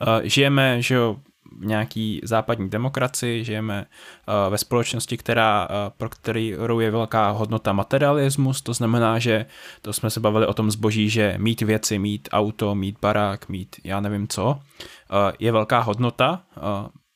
[0.00, 1.16] uh, žijeme, že jo,
[1.61, 7.72] v nějaký západní demokracii, žijeme uh, ve společnosti, která, uh, pro kterou je velká hodnota
[7.72, 9.46] materialismus, to znamená, že
[9.83, 13.76] to jsme se bavili o tom zboží, že mít věci, mít auto, mít barák, mít
[13.85, 14.57] já nevím co, uh,
[15.38, 16.42] je velká hodnota,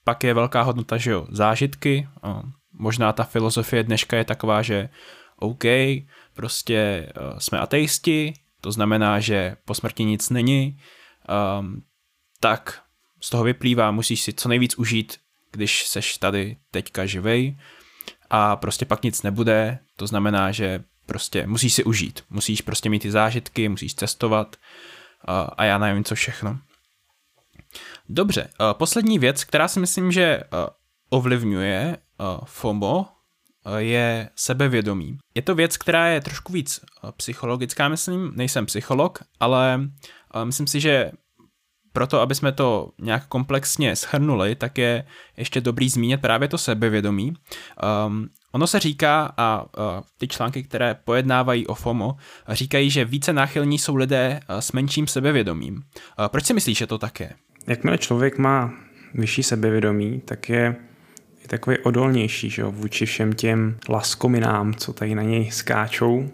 [0.06, 2.42] pak je velká hodnota, že jo, zážitky, uh,
[2.72, 4.88] možná ta filozofie dneška je taková, že
[5.36, 5.64] OK,
[6.34, 10.78] prostě uh, jsme ateisti, to znamená, že po smrti nic není,
[11.58, 11.82] um,
[12.40, 12.82] tak
[13.20, 15.18] z toho vyplývá, musíš si co nejvíc užít,
[15.52, 17.58] když seš tady teďka živej.
[18.30, 23.02] A prostě pak nic nebude, to znamená, že prostě musíš si užít, musíš prostě mít
[23.02, 24.56] ty zážitky, musíš cestovat
[25.24, 26.58] a, a já nevím co všechno.
[28.08, 30.40] Dobře, poslední věc, která si myslím, že
[31.10, 31.96] ovlivňuje
[32.44, 33.06] FOMO,
[33.76, 35.18] je sebevědomí.
[35.34, 36.80] Je to věc, která je trošku víc
[37.16, 39.80] psychologická, myslím, nejsem psycholog, ale
[40.44, 41.10] myslím si, že
[41.92, 47.34] proto, aby jsme to nějak komplexně schrnuli, tak je ještě dobrý zmínit právě to sebevědomí.
[48.06, 49.68] Um, ono se říká, a uh,
[50.18, 52.16] ty články, které pojednávají o FOMO,
[52.48, 55.74] říkají, že více náchylní jsou lidé s menším sebevědomím.
[55.74, 55.82] Uh,
[56.28, 57.34] proč si myslíš, že to také?
[57.66, 58.74] Jakmile člověk má
[59.14, 60.76] vyšší sebevědomí, tak je,
[61.42, 66.30] je takový odolnější že jo, vůči všem těm laskominám, co tady na něj skáčou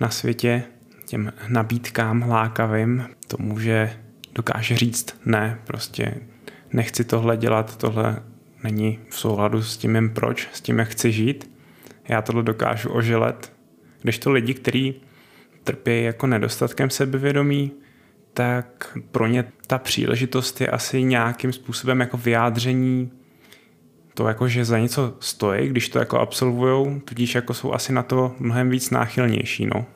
[0.00, 0.62] na světě,
[1.06, 3.92] těm nabídkám lákavým, tomu, že
[4.34, 6.14] dokáže říct ne, prostě
[6.72, 8.22] nechci tohle dělat, tohle
[8.62, 11.50] není v souladu s tím jen proč, s tím, jak chci žít.
[12.08, 13.52] Já tohle dokážu oželet.
[14.02, 14.94] Když to lidi, kteří
[15.64, 17.72] trpí jako nedostatkem sebevědomí,
[18.36, 23.10] tak pro ně ta příležitost je asi nějakým způsobem jako vyjádření
[24.14, 28.02] to jako, že za něco stojí, když to jako absolvujou, tudíž jako jsou asi na
[28.02, 29.86] to mnohem víc náchylnější, no.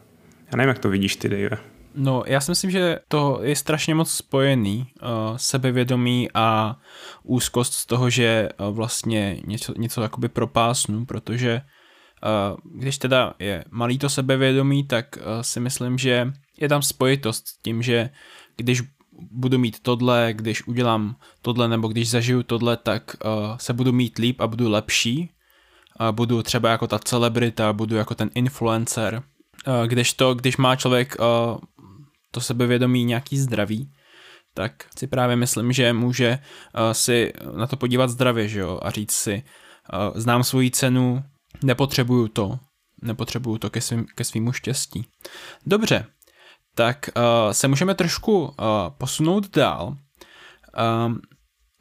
[0.53, 1.59] Já nevím, jak to vidíš ty, Dave.
[1.94, 6.76] No, já si myslím, že to je strašně moc spojený, uh, sebevědomí a
[7.22, 13.64] úzkost z toho, že uh, vlastně něco, něco jakoby propásnu, protože uh, když teda je
[13.70, 18.11] malý to sebevědomí, tak uh, si myslím, že je tam spojitost s tím, že
[18.57, 18.83] když
[19.31, 24.18] budu mít tohle, když udělám tohle nebo když zažiju tohle, tak uh, se budu mít
[24.18, 25.31] líp a budu lepší.
[26.01, 29.23] Uh, budu třeba jako ta celebrita, budu jako ten influencer.
[29.66, 31.59] Uh, když to, když má člověk uh,
[32.31, 33.92] to sebevědomí nějaký zdravý,
[34.55, 38.90] tak si právě myslím, že může uh, si na to podívat zdravě, že jo, a
[38.90, 39.42] říct si,
[39.92, 41.25] uh, znám svoji cenu,
[41.62, 42.59] nepotřebuju to,
[43.03, 45.07] nepotřebuju to ke, svým, ke svýmu štěstí.
[45.66, 46.07] Dobře,
[46.80, 48.52] tak uh, se můžeme trošku uh,
[48.98, 49.96] posunout dál.
[51.06, 51.20] Um,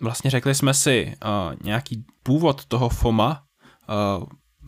[0.01, 3.43] vlastně řekli jsme si uh, nějaký původ toho FOMA,
[4.19, 4.25] uh,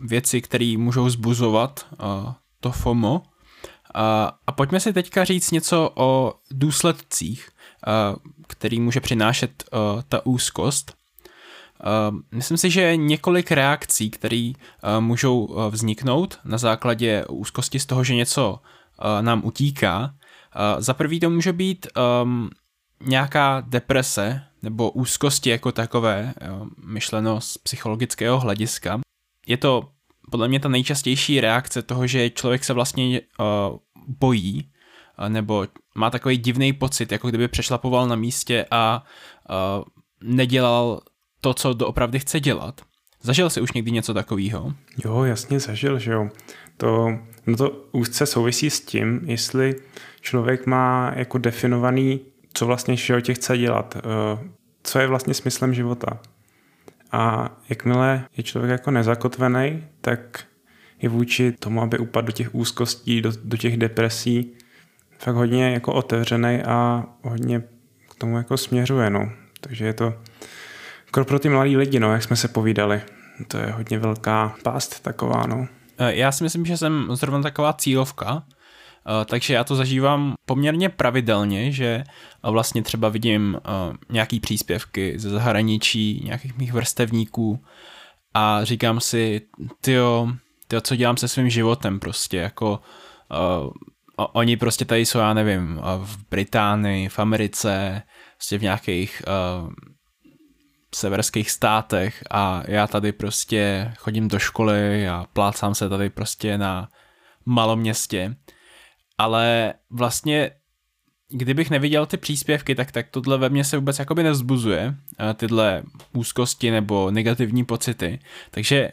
[0.08, 3.22] věci, které můžou zbuzovat uh, to FOMO.
[3.94, 7.50] A, a pojďme si teďka říct něco o důsledcích,
[7.88, 8.16] a,
[8.48, 10.94] který může přinášet a, ta úzkost.
[11.84, 14.52] A, myslím si, že několik reakcí, které
[15.00, 18.60] můžou a, vzniknout na základě úzkosti z toho, že něco
[19.22, 20.14] nám utíká.
[20.54, 22.28] A, za prvý to může být a,
[23.06, 29.00] nějaká deprese nebo úzkosti jako takové, jo, myšleno z psychologického hlediska.
[29.48, 29.90] Je to
[30.32, 33.78] podle mě ta nejčastější reakce toho, že člověk se vlastně uh,
[34.20, 34.72] bojí,
[35.20, 39.04] uh, nebo má takový divný pocit, jako kdyby přešlapoval na místě a
[39.50, 39.84] uh,
[40.24, 41.02] nedělal
[41.42, 42.82] to, co doopravdy chce dělat.
[43.22, 44.74] Zažil jsi už někdy něco takového?
[45.06, 46.30] Jo, jasně zažil, že jo.
[46.82, 49.76] To, no to úzce souvisí s tím, jestli
[50.22, 52.22] člověk má jako definovaný,
[52.54, 53.98] co vlastně v životě chce dělat,
[54.84, 56.20] co je vlastně smyslem života.
[57.12, 60.40] A jakmile je člověk jako nezakotvený, tak
[61.02, 64.54] je vůči tomu, aby upadl do těch úzkostí, do, do těch depresí,
[65.20, 67.64] fakt hodně jako otevřený a hodně
[68.10, 69.32] k tomu jako směřuje, no.
[69.60, 70.14] Takže je to
[71.12, 73.02] pro ty mladý lidi, no, jak jsme se povídali.
[73.48, 75.68] To je hodně velká pást taková, no.
[76.02, 78.44] E, já si myslím, že jsem zrovna taková cílovka,
[79.08, 82.04] Eh, takže já to zažívám poměrně pravidelně, že
[82.44, 87.64] vlastně třeba vidím eh, nějaký příspěvky ze zahraničí, nějakých mých vrstevníků
[88.34, 89.42] a říkám si,
[89.82, 90.28] tyjo,
[90.68, 92.80] tyjo co dělám se svým životem prostě, jako
[94.16, 98.02] oni prostě tady jsou, já nevím, v Británii, v Americe,
[98.38, 99.22] prostě v nějakých
[100.96, 106.90] severských státech a já tady prostě chodím do školy a plácám se tady prostě na
[107.46, 108.36] maloměstě
[109.22, 110.52] ale vlastně
[111.30, 115.84] kdybych neviděl ty příspěvky, tak, tak tohle ve mně se vůbec jakoby nevzbuzuje, eh, tyhle
[116.14, 118.20] úzkosti nebo negativní pocity.
[118.52, 118.92] Takže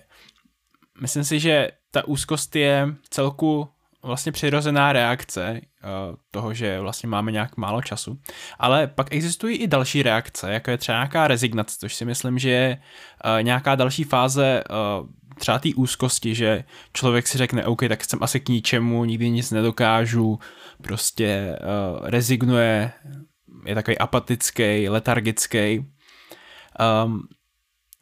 [1.00, 3.68] myslím si, že ta úzkost je celku
[4.02, 8.18] vlastně přirozená reakce uh, toho, že vlastně máme nějak málo času.
[8.58, 12.50] Ale pak existují i další reakce, jako je třeba nějaká rezignace, což si myslím, že
[12.50, 12.78] je
[13.24, 15.08] uh, nějaká další fáze uh,
[15.38, 19.50] třeba té úzkosti, že člověk si řekne, OK, tak jsem asi k ničemu, nikdy nic
[19.50, 20.38] nedokážu,
[20.82, 21.58] prostě
[22.02, 22.92] rezignuje,
[23.66, 25.86] je takový apatický, letargický.
[27.04, 27.28] Um,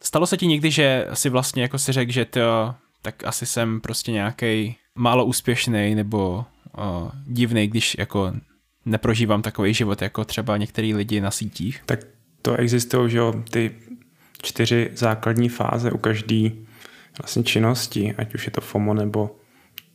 [0.03, 3.81] stalo se ti někdy, že si vlastně jako si řekl, že to, tak asi jsem
[3.81, 6.45] prostě nějaký málo úspěšný nebo
[6.79, 8.33] uh, divný, když jako
[8.85, 11.83] neprožívám takový život jako třeba některý lidi na sítích?
[11.87, 12.01] Tak
[12.43, 13.71] to existují, že jo, ty
[14.43, 16.51] čtyři základní fáze u každé
[17.23, 19.37] vlastně činnosti, ať už je to FOMO nebo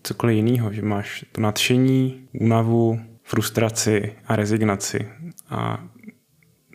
[0.03, 5.07] cokoliv jiného, že máš to nadšení, únavu, frustraci a rezignaci.
[5.49, 5.83] A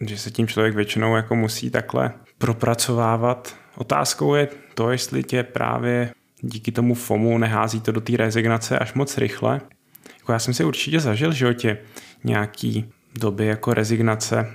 [0.08, 3.56] že se tím člověk většinou jako musí takhle propracovávat.
[3.76, 6.12] Otázkou je to, jestli tě právě
[6.46, 9.60] díky tomu FOMu nehází to do té rezignace až moc rychle.
[10.18, 11.78] Jako já jsem si určitě zažil v životě
[12.24, 14.52] nějaký doby jako rezignace,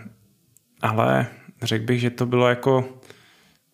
[0.81, 1.27] ale
[1.61, 2.89] řekl bych, že to bylo jako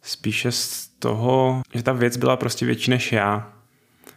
[0.01, 3.53] spíše z toho, že ta věc byla prostě větší než já,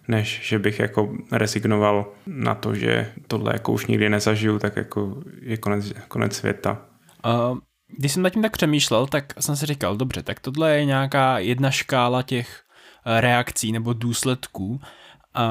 [0.09, 5.23] než že bych jako rezignoval na to, že tohle jako už nikdy nezažiju, tak jako
[5.41, 6.83] je konec, konec světa.
[7.27, 7.59] Uh,
[7.99, 11.39] když jsem nad tím tak přemýšlel, tak jsem si říkal, dobře, tak tohle je nějaká
[11.39, 12.63] jedna škála těch
[13.05, 14.81] reakcí nebo důsledků,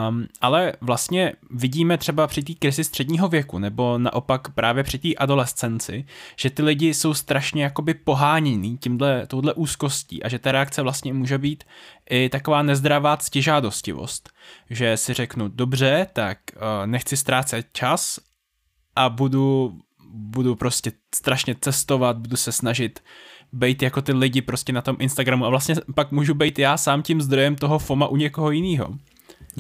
[0.10, 5.16] Um, ale vlastně vidíme třeba při té krizi středního věku, nebo naopak právě při té
[5.16, 10.82] adolescenci, že ty lidi jsou strašně jakoby pohánění tímhle, touhle úzkostí a že ta reakce
[10.82, 11.64] vlastně může být
[12.10, 14.30] i taková nezdravá ctižádostivost.
[14.70, 18.20] Že si řeknu, dobře, tak uh, nechci ztrácet čas
[18.96, 23.04] a budu, budu prostě strašně cestovat, budu se snažit
[23.54, 27.02] být jako ty lidi prostě na tom Instagramu a vlastně pak můžu být já sám
[27.02, 28.94] tím zdrojem toho FOMA u někoho jiného.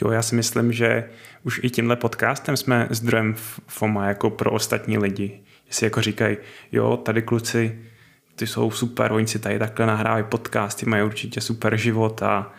[0.01, 1.09] Jo, já si myslím, že
[1.43, 3.35] už i tímhle podcastem jsme zdrojem
[3.67, 5.39] FOMA jako pro ostatní lidi.
[5.67, 6.37] Jestli jako říkají,
[6.71, 7.79] jo, tady kluci,
[8.35, 12.53] ty jsou super, oni si tady takhle nahrávají podcasty, mají určitě super život a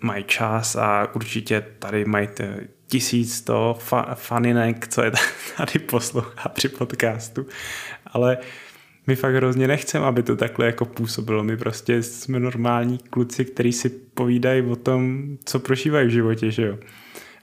[0.00, 2.28] mají čas a určitě tady mají
[2.86, 5.12] tisíc to fa- faninek, co je
[5.56, 7.46] tady poslouchá při podcastu.
[8.06, 8.38] Ale
[9.10, 11.44] my fakt hrozně nechceme, aby to takhle jako působilo.
[11.44, 16.66] My prostě jsme normální kluci, kteří si povídají o tom, co prožívají v životě, že
[16.66, 16.78] jo.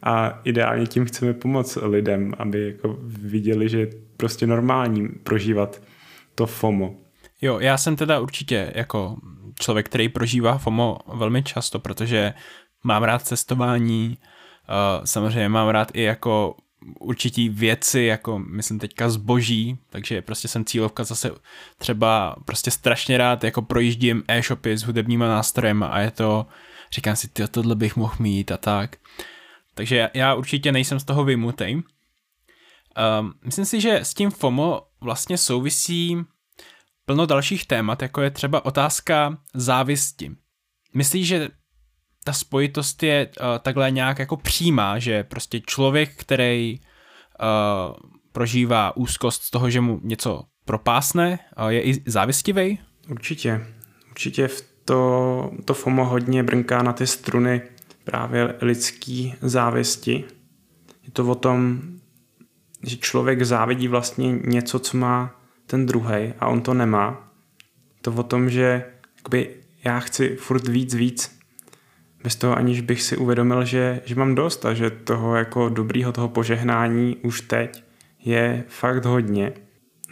[0.03, 5.81] A ideálně tím chceme pomoct lidem, aby jako viděli, že je prostě normální prožívat
[6.35, 6.95] to FOMO.
[7.41, 9.15] Jo, já jsem teda určitě jako
[9.59, 12.33] člověk, který prožívá FOMO velmi často, protože
[12.83, 16.55] mám rád cestování, uh, samozřejmě mám rád i jako
[16.99, 21.31] určitý věci, jako myslím teďka zboží, takže prostě jsem cílovka zase
[21.77, 26.45] třeba prostě strašně rád jako projíždím e-shopy s hudebníma nástrojem a je to,
[26.91, 28.95] říkám si, ty tohle bych mohl mít a tak.
[29.73, 31.75] Takže já určitě nejsem z toho vymutej.
[31.75, 36.17] Um, myslím si, že s tím FOMO vlastně souvisí
[37.05, 40.31] plno dalších témat, jako je třeba otázka závisti.
[40.93, 41.49] Myslíš, že
[42.27, 47.95] ta spojitost je uh, takhle nějak jako přímá, že prostě člověk, který uh,
[48.31, 52.79] prožívá úzkost z toho, že mu něco propásne, uh, je i závistivý?
[53.09, 53.67] Určitě.
[54.09, 57.61] Určitě v to, to FOMO hodně brnká na ty struny
[58.03, 60.23] právě lidský závisti.
[61.03, 61.81] Je to o tom,
[62.83, 67.31] že člověk závidí vlastně něco, co má ten druhý a on to nemá.
[68.01, 68.85] To o tom, že
[69.17, 71.36] jakoby, já chci furt víc, víc
[72.27, 76.11] bez toho aniž bych si uvědomil, že, že mám dost a že toho jako dobrýho
[76.11, 77.83] toho požehnání už teď
[78.19, 79.53] je fakt hodně.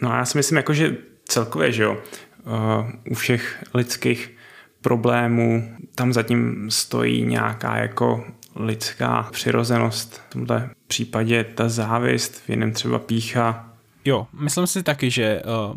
[0.02, 4.36] No a já si myslím jako, že celkově, že jo, uh, u všech lidských
[4.80, 8.24] problémů tam zatím stojí nějaká jako
[8.54, 10.22] lidská přirozenost.
[10.28, 13.72] V tomhle případě ta závist, v jiném třeba pícha.
[14.04, 15.76] Jo, myslím si taky, že uh,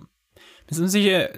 [0.71, 1.29] myslím si, že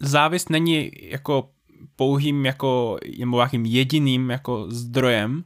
[0.00, 1.53] závist není jako
[1.96, 5.44] pouhým jako, nebo jakým jediným jako zdrojem,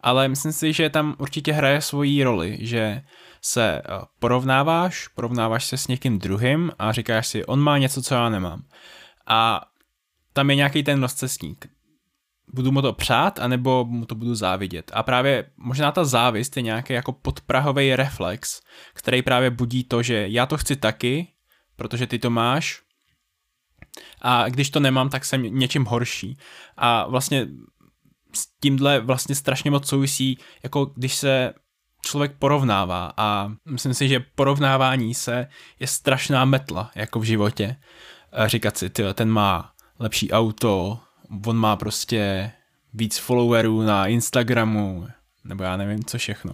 [0.00, 3.02] ale myslím si, že tam určitě hraje svoji roli, že
[3.42, 8.14] se eh, porovnáváš, porovnáváš se s někým druhým a říkáš si, on má něco, co
[8.14, 8.62] já nemám.
[9.26, 9.60] A
[10.32, 11.66] tam je nějaký ten rozcestník.
[12.54, 14.90] Budu mu to přát, anebo mu to budu závidět.
[14.94, 18.60] A právě možná ta závist je nějaký jako podprahový reflex,
[18.94, 21.28] který právě budí to, že já to chci taky,
[21.76, 22.82] protože ty to máš,
[24.22, 26.38] a když to nemám, tak jsem něčím horší.
[26.76, 27.46] A vlastně
[28.32, 31.52] s tímhle vlastně strašně moc souvisí, jako když se
[32.02, 35.46] člověk porovnává a myslím si, že porovnávání se
[35.80, 37.76] je strašná metla jako v životě.
[38.46, 40.98] Říkat si, ty, ten má lepší auto,
[41.46, 42.50] on má prostě
[42.94, 45.06] víc followerů na Instagramu,
[45.44, 46.52] nebo já nevím, co všechno.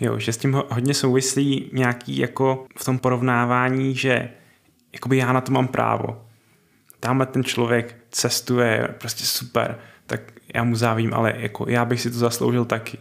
[0.00, 4.30] Jo, že s tím hodně souvislí nějaký jako v tom porovnávání, že
[4.92, 6.26] jakoby já na to mám právo.
[7.00, 10.20] Tamhle ten člověk cestuje, prostě super, tak
[10.54, 12.98] já mu závím, ale jako já bych si to zasloužil taky.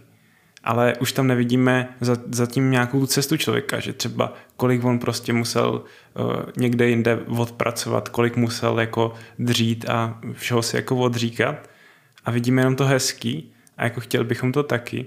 [0.64, 5.72] Ale už tam nevidíme za, zatím nějakou cestu člověka, že třeba kolik on prostě musel
[5.72, 11.70] uh, někde jinde odpracovat, kolik musel jako dřít a všeho si jako odříkat.
[12.26, 15.06] A vidíme jenom to hezký a jako chtěl bychom to taky.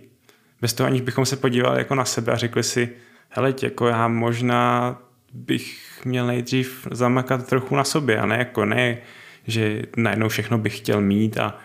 [0.60, 2.90] Bez toho aniž bychom se podívali jako na sebe a řekli si,
[3.28, 4.98] hele, jako já možná
[5.32, 8.98] bych měl nejdřív zamakat trochu na sobě a ne jako ne,
[9.46, 11.58] že najednou všechno bych chtěl mít a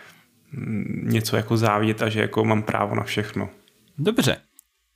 [0.52, 3.50] mm, něco jako závidět a že jako mám právo na všechno.
[3.98, 4.38] Dobře,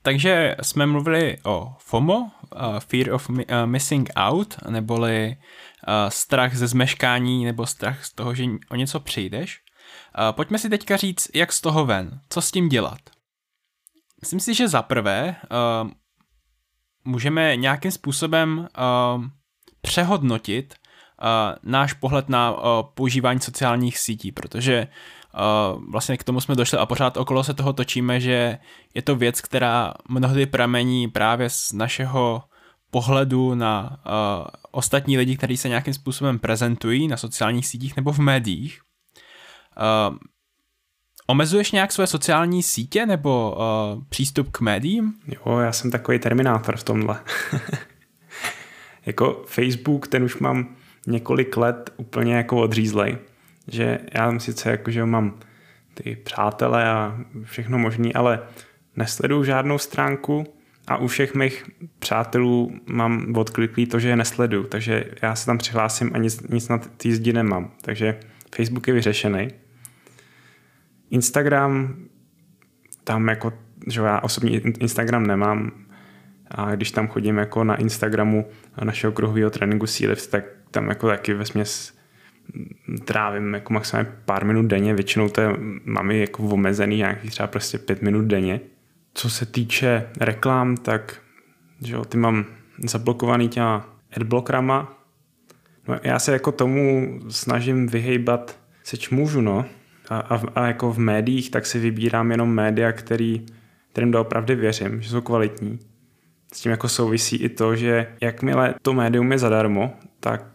[0.03, 2.31] takže jsme mluvili o FOMO,
[2.79, 3.29] Fear of
[3.65, 5.35] Missing Out, neboli
[6.09, 9.59] strach ze zmeškání nebo strach z toho, že o něco přijdeš.
[10.31, 12.99] Pojďme si teďka říct, jak z toho ven, co s tím dělat.
[14.21, 15.35] Myslím si, že za prvé
[17.05, 18.67] můžeme nějakým způsobem
[19.17, 19.25] uh,
[19.81, 20.75] přehodnotit
[21.21, 21.27] uh,
[21.63, 22.59] náš pohled na uh,
[22.93, 24.87] používání sociálních sítí, protože
[25.33, 28.57] uh, vlastně k tomu jsme došli a pořád okolo se toho točíme, že
[28.93, 32.43] je to věc, která mnohdy pramení právě z našeho
[32.91, 38.19] pohledu na uh, ostatní lidi, kteří se nějakým způsobem prezentují na sociálních sítích nebo v
[38.19, 38.81] médiích.
[40.09, 40.17] Uh,
[41.31, 45.13] Omezuješ nějak své sociální sítě nebo uh, přístup k médiím?
[45.27, 47.19] Jo, já jsem takový terminátor v tomhle.
[49.05, 50.75] jako Facebook, ten už mám
[51.07, 53.17] několik let úplně jako odřízlej.
[53.67, 55.39] Že já sice jako, že mám
[55.93, 58.39] ty přátele a všechno možný, ale
[58.95, 60.53] nesleduju žádnou stránku
[60.87, 61.65] a u všech mých
[61.99, 66.67] přátelů mám odkliklý to, že je nesleduju, takže já se tam přihlásím a nic, nic
[66.67, 67.71] na té zdi nemám.
[67.81, 68.19] Takže
[68.55, 69.47] Facebook je vyřešený.
[71.11, 71.95] Instagram,
[73.03, 73.53] tam jako,
[73.87, 75.71] že já osobně Instagram nemám
[76.51, 78.45] a když tam chodím jako na Instagramu
[78.83, 81.97] našeho kruhového tréninku Sealift, tak tam jako taky ve směs
[83.05, 85.55] trávím jako maximálně pár minut denně, většinou to je,
[85.85, 88.59] mám jako omezený nějaký třeba prostě pět minut denně.
[89.13, 91.21] Co se týče reklam, tak
[91.81, 92.45] že jo, ty mám
[92.83, 94.97] zablokovaný těma adblockerama.
[95.87, 99.65] No, já se jako tomu snažím vyhejbat, seč můžu, no,
[100.11, 103.45] a, a, a jako v médiích, tak si vybírám jenom média, který,
[103.91, 105.79] kterým doopravdy věřím, že jsou kvalitní.
[106.53, 110.45] S tím jako souvisí i to, že jakmile to médium je zadarmo, tak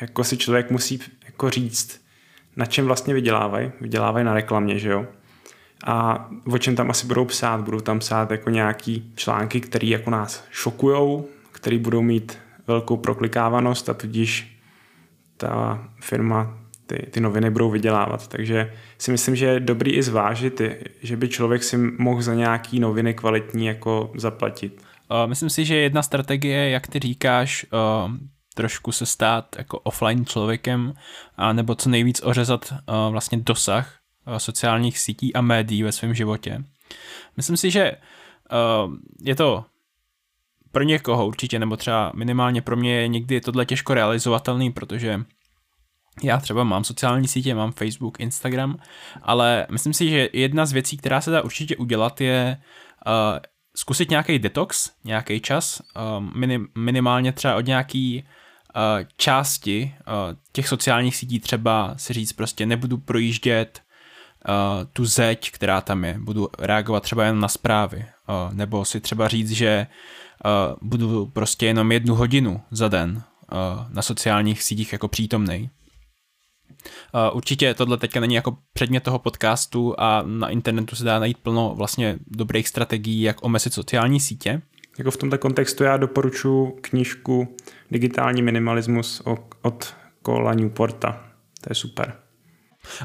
[0.00, 2.00] jako si člověk musí jako říct,
[2.56, 3.72] na čem vlastně vydělávají.
[3.80, 5.06] Vydělávají na reklamě, že jo?
[5.86, 7.60] A o čem tam asi budou psát?
[7.60, 13.88] Budou tam psát jako nějaký články, které jako nás šokujou, které budou mít velkou proklikávanost
[13.88, 14.58] a tudíž
[15.36, 18.28] ta firma ty, ty noviny budou vydělávat.
[18.28, 20.60] Takže si myslím, že je dobrý i zvážit,
[21.02, 24.82] že by člověk si mohl za nějaký noviny kvalitní jako zaplatit.
[25.26, 27.66] Myslím si, že jedna strategie, jak ty říkáš,
[28.54, 30.94] trošku se stát jako offline člověkem,
[31.36, 32.74] a nebo co nejvíc ořezat
[33.10, 33.98] vlastně dosah
[34.38, 36.64] sociálních sítí a médií ve svém životě.
[37.36, 37.92] Myslím si, že
[39.22, 39.64] je to
[40.72, 45.20] pro někoho určitě, nebo třeba minimálně pro mě je někdy tohle těžko realizovatelný, protože
[46.22, 48.76] já třeba mám sociální sítě, mám Facebook, Instagram,
[49.22, 52.60] ale myslím si, že jedna z věcí, která se dá určitě udělat, je
[53.06, 53.12] uh,
[53.76, 58.24] zkusit nějaký detox, nějaký čas, uh, minim, minimálně třeba od nějaký
[58.76, 58.82] uh,
[59.16, 63.82] části uh, těch sociálních sítí třeba si říct prostě nebudu projíždět
[64.48, 64.54] uh,
[64.92, 69.28] tu zeď, která tam je, budu reagovat třeba jen na zprávy, uh, nebo si třeba
[69.28, 69.86] říct, že
[70.44, 73.58] uh, budu prostě jenom jednu hodinu za den uh,
[73.88, 75.70] na sociálních sítích jako přítomnej.
[77.14, 81.38] Uh, určitě tohle teďka není jako předmět toho podcastu a na internetu se dá najít
[81.38, 84.62] plno vlastně dobrých strategií, jak omezit sociální sítě.
[84.98, 87.56] Jako v tomto kontextu já doporučuji knižku
[87.90, 89.22] Digitální minimalismus
[89.62, 91.24] od Kola Newporta.
[91.60, 92.16] To je super.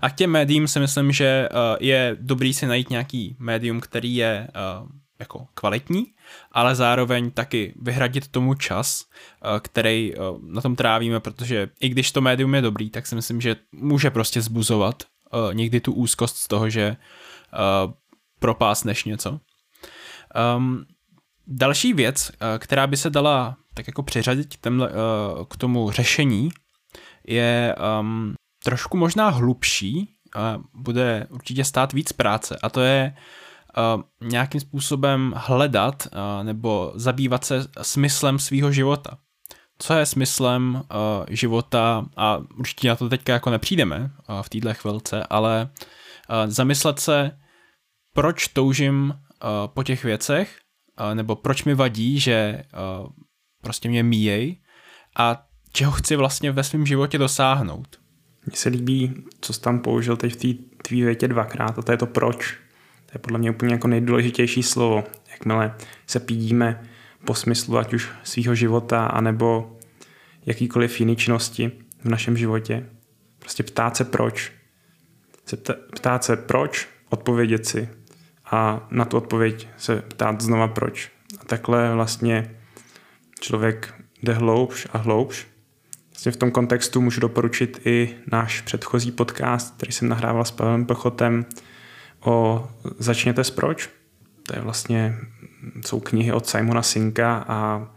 [0.01, 4.15] A k těm médiím si myslím, že uh, je dobrý si najít nějaký médium, který
[4.15, 4.47] je
[4.81, 6.05] uh, jako kvalitní,
[6.51, 12.11] ale zároveň taky vyhradit tomu čas, eh, který eh, na tom trávíme, protože i když
[12.11, 16.37] to médium je dobrý, tak si myslím, že může prostě zbuzovat eh, někdy tu úzkost
[16.37, 16.95] z toho, že
[18.39, 19.39] propásneš něco.
[20.55, 20.85] Um,
[21.47, 24.91] další věc, která by se dala tak jako přiřadit temhle,
[25.49, 26.49] k tomu řešení,
[27.27, 30.15] je um, trošku možná hlubší,
[30.73, 33.23] bude určitě stát víc práce a to je uh,
[34.21, 39.17] nějakým způsobem hledat uh, nebo zabývat se smyslem svého života.
[39.79, 44.73] Co je smyslem uh, života a určitě na to teďka jako nepřijdeme uh, v této
[44.73, 45.69] chvilce, ale
[46.29, 47.31] uh, zamyslet se,
[48.13, 50.59] proč toužím uh, po těch věcech,
[51.13, 52.63] nebo proč mi vadí, že
[53.61, 54.61] prostě mě míjej
[55.17, 57.99] a čeho chci vlastně ve svém životě dosáhnout.
[58.45, 61.91] Mně se líbí, co jsi tam použil teď v té tvý větě dvakrát a to
[61.91, 62.57] je to proč.
[63.11, 65.03] To je podle mě úplně jako nejdůležitější slovo.
[65.31, 65.75] Jakmile
[66.07, 66.83] se pídíme
[67.25, 69.77] po smyslu ať už svého života, anebo
[70.45, 71.71] jakýkoliv jiný činnosti
[72.03, 72.89] v našem životě.
[73.39, 74.51] Prostě ptát se proč.
[75.95, 77.89] Ptát se proč, odpovědět si
[78.51, 81.11] a na tu odpověď se ptát znova proč.
[81.41, 82.55] A takhle vlastně
[83.39, 83.93] člověk
[84.23, 85.47] jde hloubš a hloubš.
[86.11, 90.85] Vlastně v tom kontextu můžu doporučit i náš předchozí podcast, který jsem nahrával s Pavlem
[90.85, 91.45] Plchotem
[92.21, 92.67] o
[92.99, 93.89] Začněte s proč.
[94.47, 95.15] To je vlastně,
[95.85, 97.87] jsou knihy od Simona Sinka a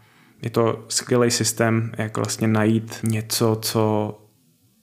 [0.43, 4.19] je to skvělý systém, jak vlastně najít něco, co,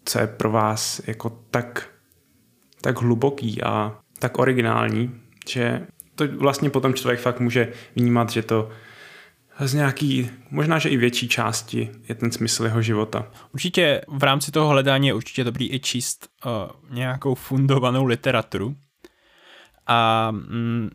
[0.06, 1.90] co je pro vás jako tak,
[2.82, 8.70] tak hluboký a tak originální, že to vlastně potom člověk fakt může vnímat, že to
[9.60, 13.28] z nějaký, možná, že i větší části je ten smysl jeho života.
[13.54, 16.52] Určitě v rámci toho hledání je určitě dobrý i číst uh,
[16.96, 18.76] nějakou fundovanou literaturu.
[19.90, 20.90] A mm,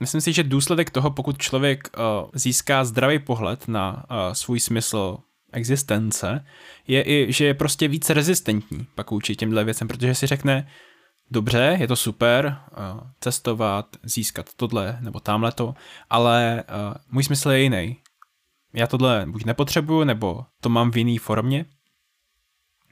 [0.00, 5.18] myslím si, že důsledek toho, pokud člověk uh, získá zdravý pohled na uh, svůj smysl
[5.52, 6.44] existence,
[6.86, 10.68] je i, že je prostě více rezistentní pak vůči těmhle věcem, protože si řekne,
[11.30, 15.74] dobře, je to super, uh, cestovat, získat tohle nebo tamhle to,
[16.10, 17.96] ale uh, můj smysl je jiný.
[18.74, 21.64] Já tohle buď nepotřebuju, nebo to mám v jiný formě.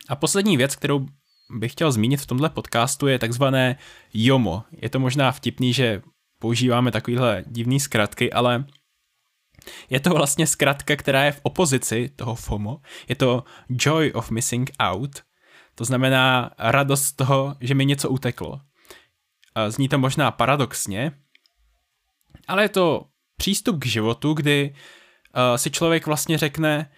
[0.08, 1.06] A poslední věc, kterou
[1.50, 3.76] bych chtěl zmínit v tomhle podcastu, je takzvané
[4.14, 4.64] JOMO.
[4.82, 6.02] Je to možná vtipný, že
[6.38, 8.64] používáme takovýhle divný zkratky, ale
[9.90, 12.80] je to vlastně zkratka, která je v opozici toho FOMO.
[13.08, 15.22] Je to Joy of Missing Out,
[15.74, 18.60] to znamená radost toho, že mi něco uteklo.
[19.68, 21.12] Zní to možná paradoxně,
[22.48, 24.74] ale je to přístup k životu, kdy
[25.56, 26.90] si člověk vlastně řekne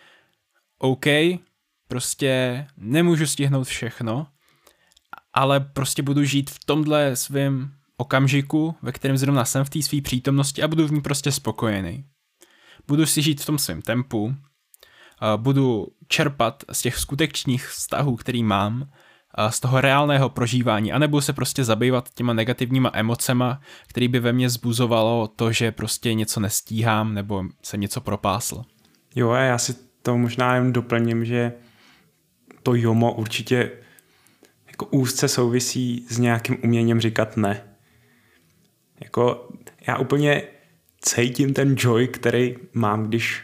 [0.78, 1.06] OK,
[1.88, 4.26] prostě nemůžu stihnout všechno,
[5.38, 10.00] ale prostě budu žít v tomhle svém okamžiku, ve kterém zrovna jsem v té své
[10.00, 12.04] přítomnosti a budu v ní prostě spokojený.
[12.88, 14.34] Budu si žít v tom svém tempu,
[15.36, 18.88] budu čerpat z těch skutečných vztahů, který mám,
[19.50, 24.50] z toho reálného prožívání, anebo se prostě zabývat těma negativníma emocema, který by ve mně
[24.50, 28.64] zbuzovalo to, že prostě něco nestíhám nebo jsem něco propásl.
[29.14, 31.52] Jo, a já si to možná jen doplním, že
[32.62, 33.70] to jomo určitě
[34.78, 37.62] jako úzce souvisí s nějakým uměním říkat ne.
[39.00, 39.48] Jako
[39.86, 40.42] já úplně
[41.00, 43.42] cítím ten joy, který mám, když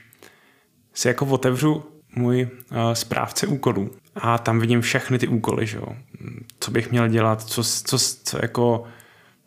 [0.95, 1.85] si jako otevřu
[2.17, 5.97] můj uh, správce úkolů a tam vidím všechny ty úkoly, že jo.
[6.61, 8.85] Co bych měl dělat, co, co, co jako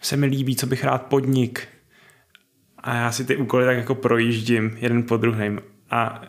[0.01, 1.67] se mi líbí, co bych rád podnik.
[2.77, 5.59] A já si ty úkoly tak jako projíždím jeden po druhém
[5.89, 6.21] a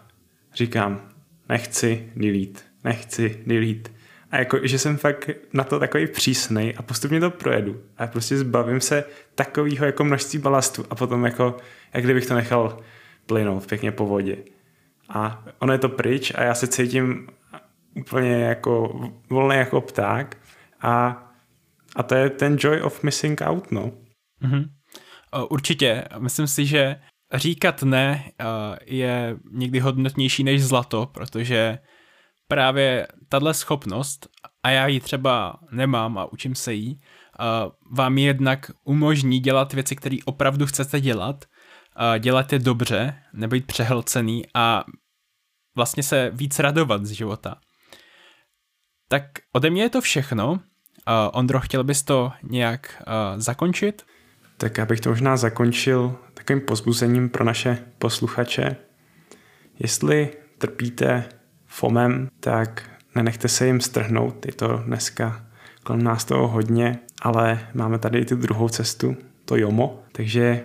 [0.54, 1.08] říkám,
[1.48, 3.97] nechci delete, nechci delete.
[4.30, 7.80] A jako, že jsem fakt na to takový přísnej a postupně to projedu.
[7.96, 9.04] A prostě zbavím se
[9.34, 11.56] takového jako množství balastu a potom jako,
[11.94, 12.78] jak kdybych to nechal
[13.26, 14.36] plynout pěkně po vodě
[15.08, 17.28] a ono je to pryč a já se cítím
[17.94, 19.00] úplně jako
[19.30, 20.36] volný jako pták
[20.80, 21.24] a,
[21.96, 23.92] a to je ten joy of missing out, no.
[24.42, 24.68] Mm-hmm.
[25.48, 26.04] Určitě.
[26.18, 26.96] Myslím si, že
[27.34, 28.32] říkat ne
[28.84, 31.78] je někdy hodnotnější než zlato, protože
[32.48, 34.28] právě tahle schopnost,
[34.62, 37.00] a já ji třeba nemám a učím se jí,
[37.90, 41.44] vám jednak umožní dělat věci, které opravdu chcete dělat
[42.18, 44.84] dělat je dobře, nebýt přehlcený a
[45.76, 47.56] vlastně se víc radovat z života.
[49.08, 50.60] Tak ode mě je to všechno.
[51.32, 53.02] Ondro, chtěl bys to nějak
[53.36, 54.06] zakončit?
[54.56, 58.76] Tak já bych to možná zakončil takovým pozbuzením pro naše posluchače.
[59.78, 61.28] Jestli trpíte
[61.66, 64.46] FOMem, tak nenechte se jim strhnout.
[64.46, 65.44] Je to dneska
[65.82, 70.02] kolem nás toho hodně, ale máme tady i tu druhou cestu, to JOMO.
[70.12, 70.64] Takže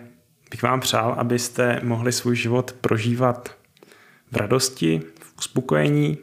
[0.52, 3.56] bych vám přál, abyste mohli svůj život prožívat
[4.32, 6.18] v radosti, v uspokojení,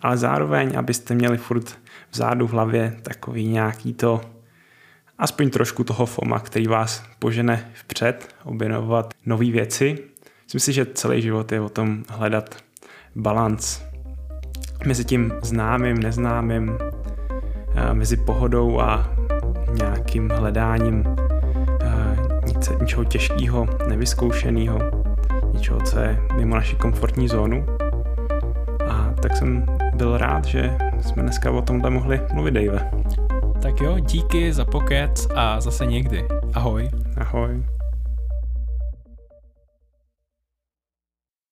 [0.00, 1.78] ale zároveň, abyste měli furt
[2.10, 4.20] vzadu v hlavě takový nějaký to,
[5.18, 9.98] aspoň trošku toho FOMA, který vás požene vpřed, objevovat nové věci.
[10.44, 12.56] Myslím si, že celý život je o tom hledat
[13.16, 13.93] balans
[14.86, 16.78] mezi tím známým, neznámým,
[17.74, 19.10] eh, mezi pohodou a
[19.78, 21.04] nějakým hledáním
[22.46, 24.78] nic, ničeho těžkého, nevyzkoušeného,
[25.52, 27.66] něčeho, co je mimo naši komfortní zónu.
[28.88, 32.90] A tak jsem byl rád, že jsme dneska o tomhle mohli mluvit, Dave.
[33.62, 36.24] Tak jo, díky za pokec a zase někdy.
[36.54, 36.90] Ahoj.
[37.16, 37.73] Ahoj.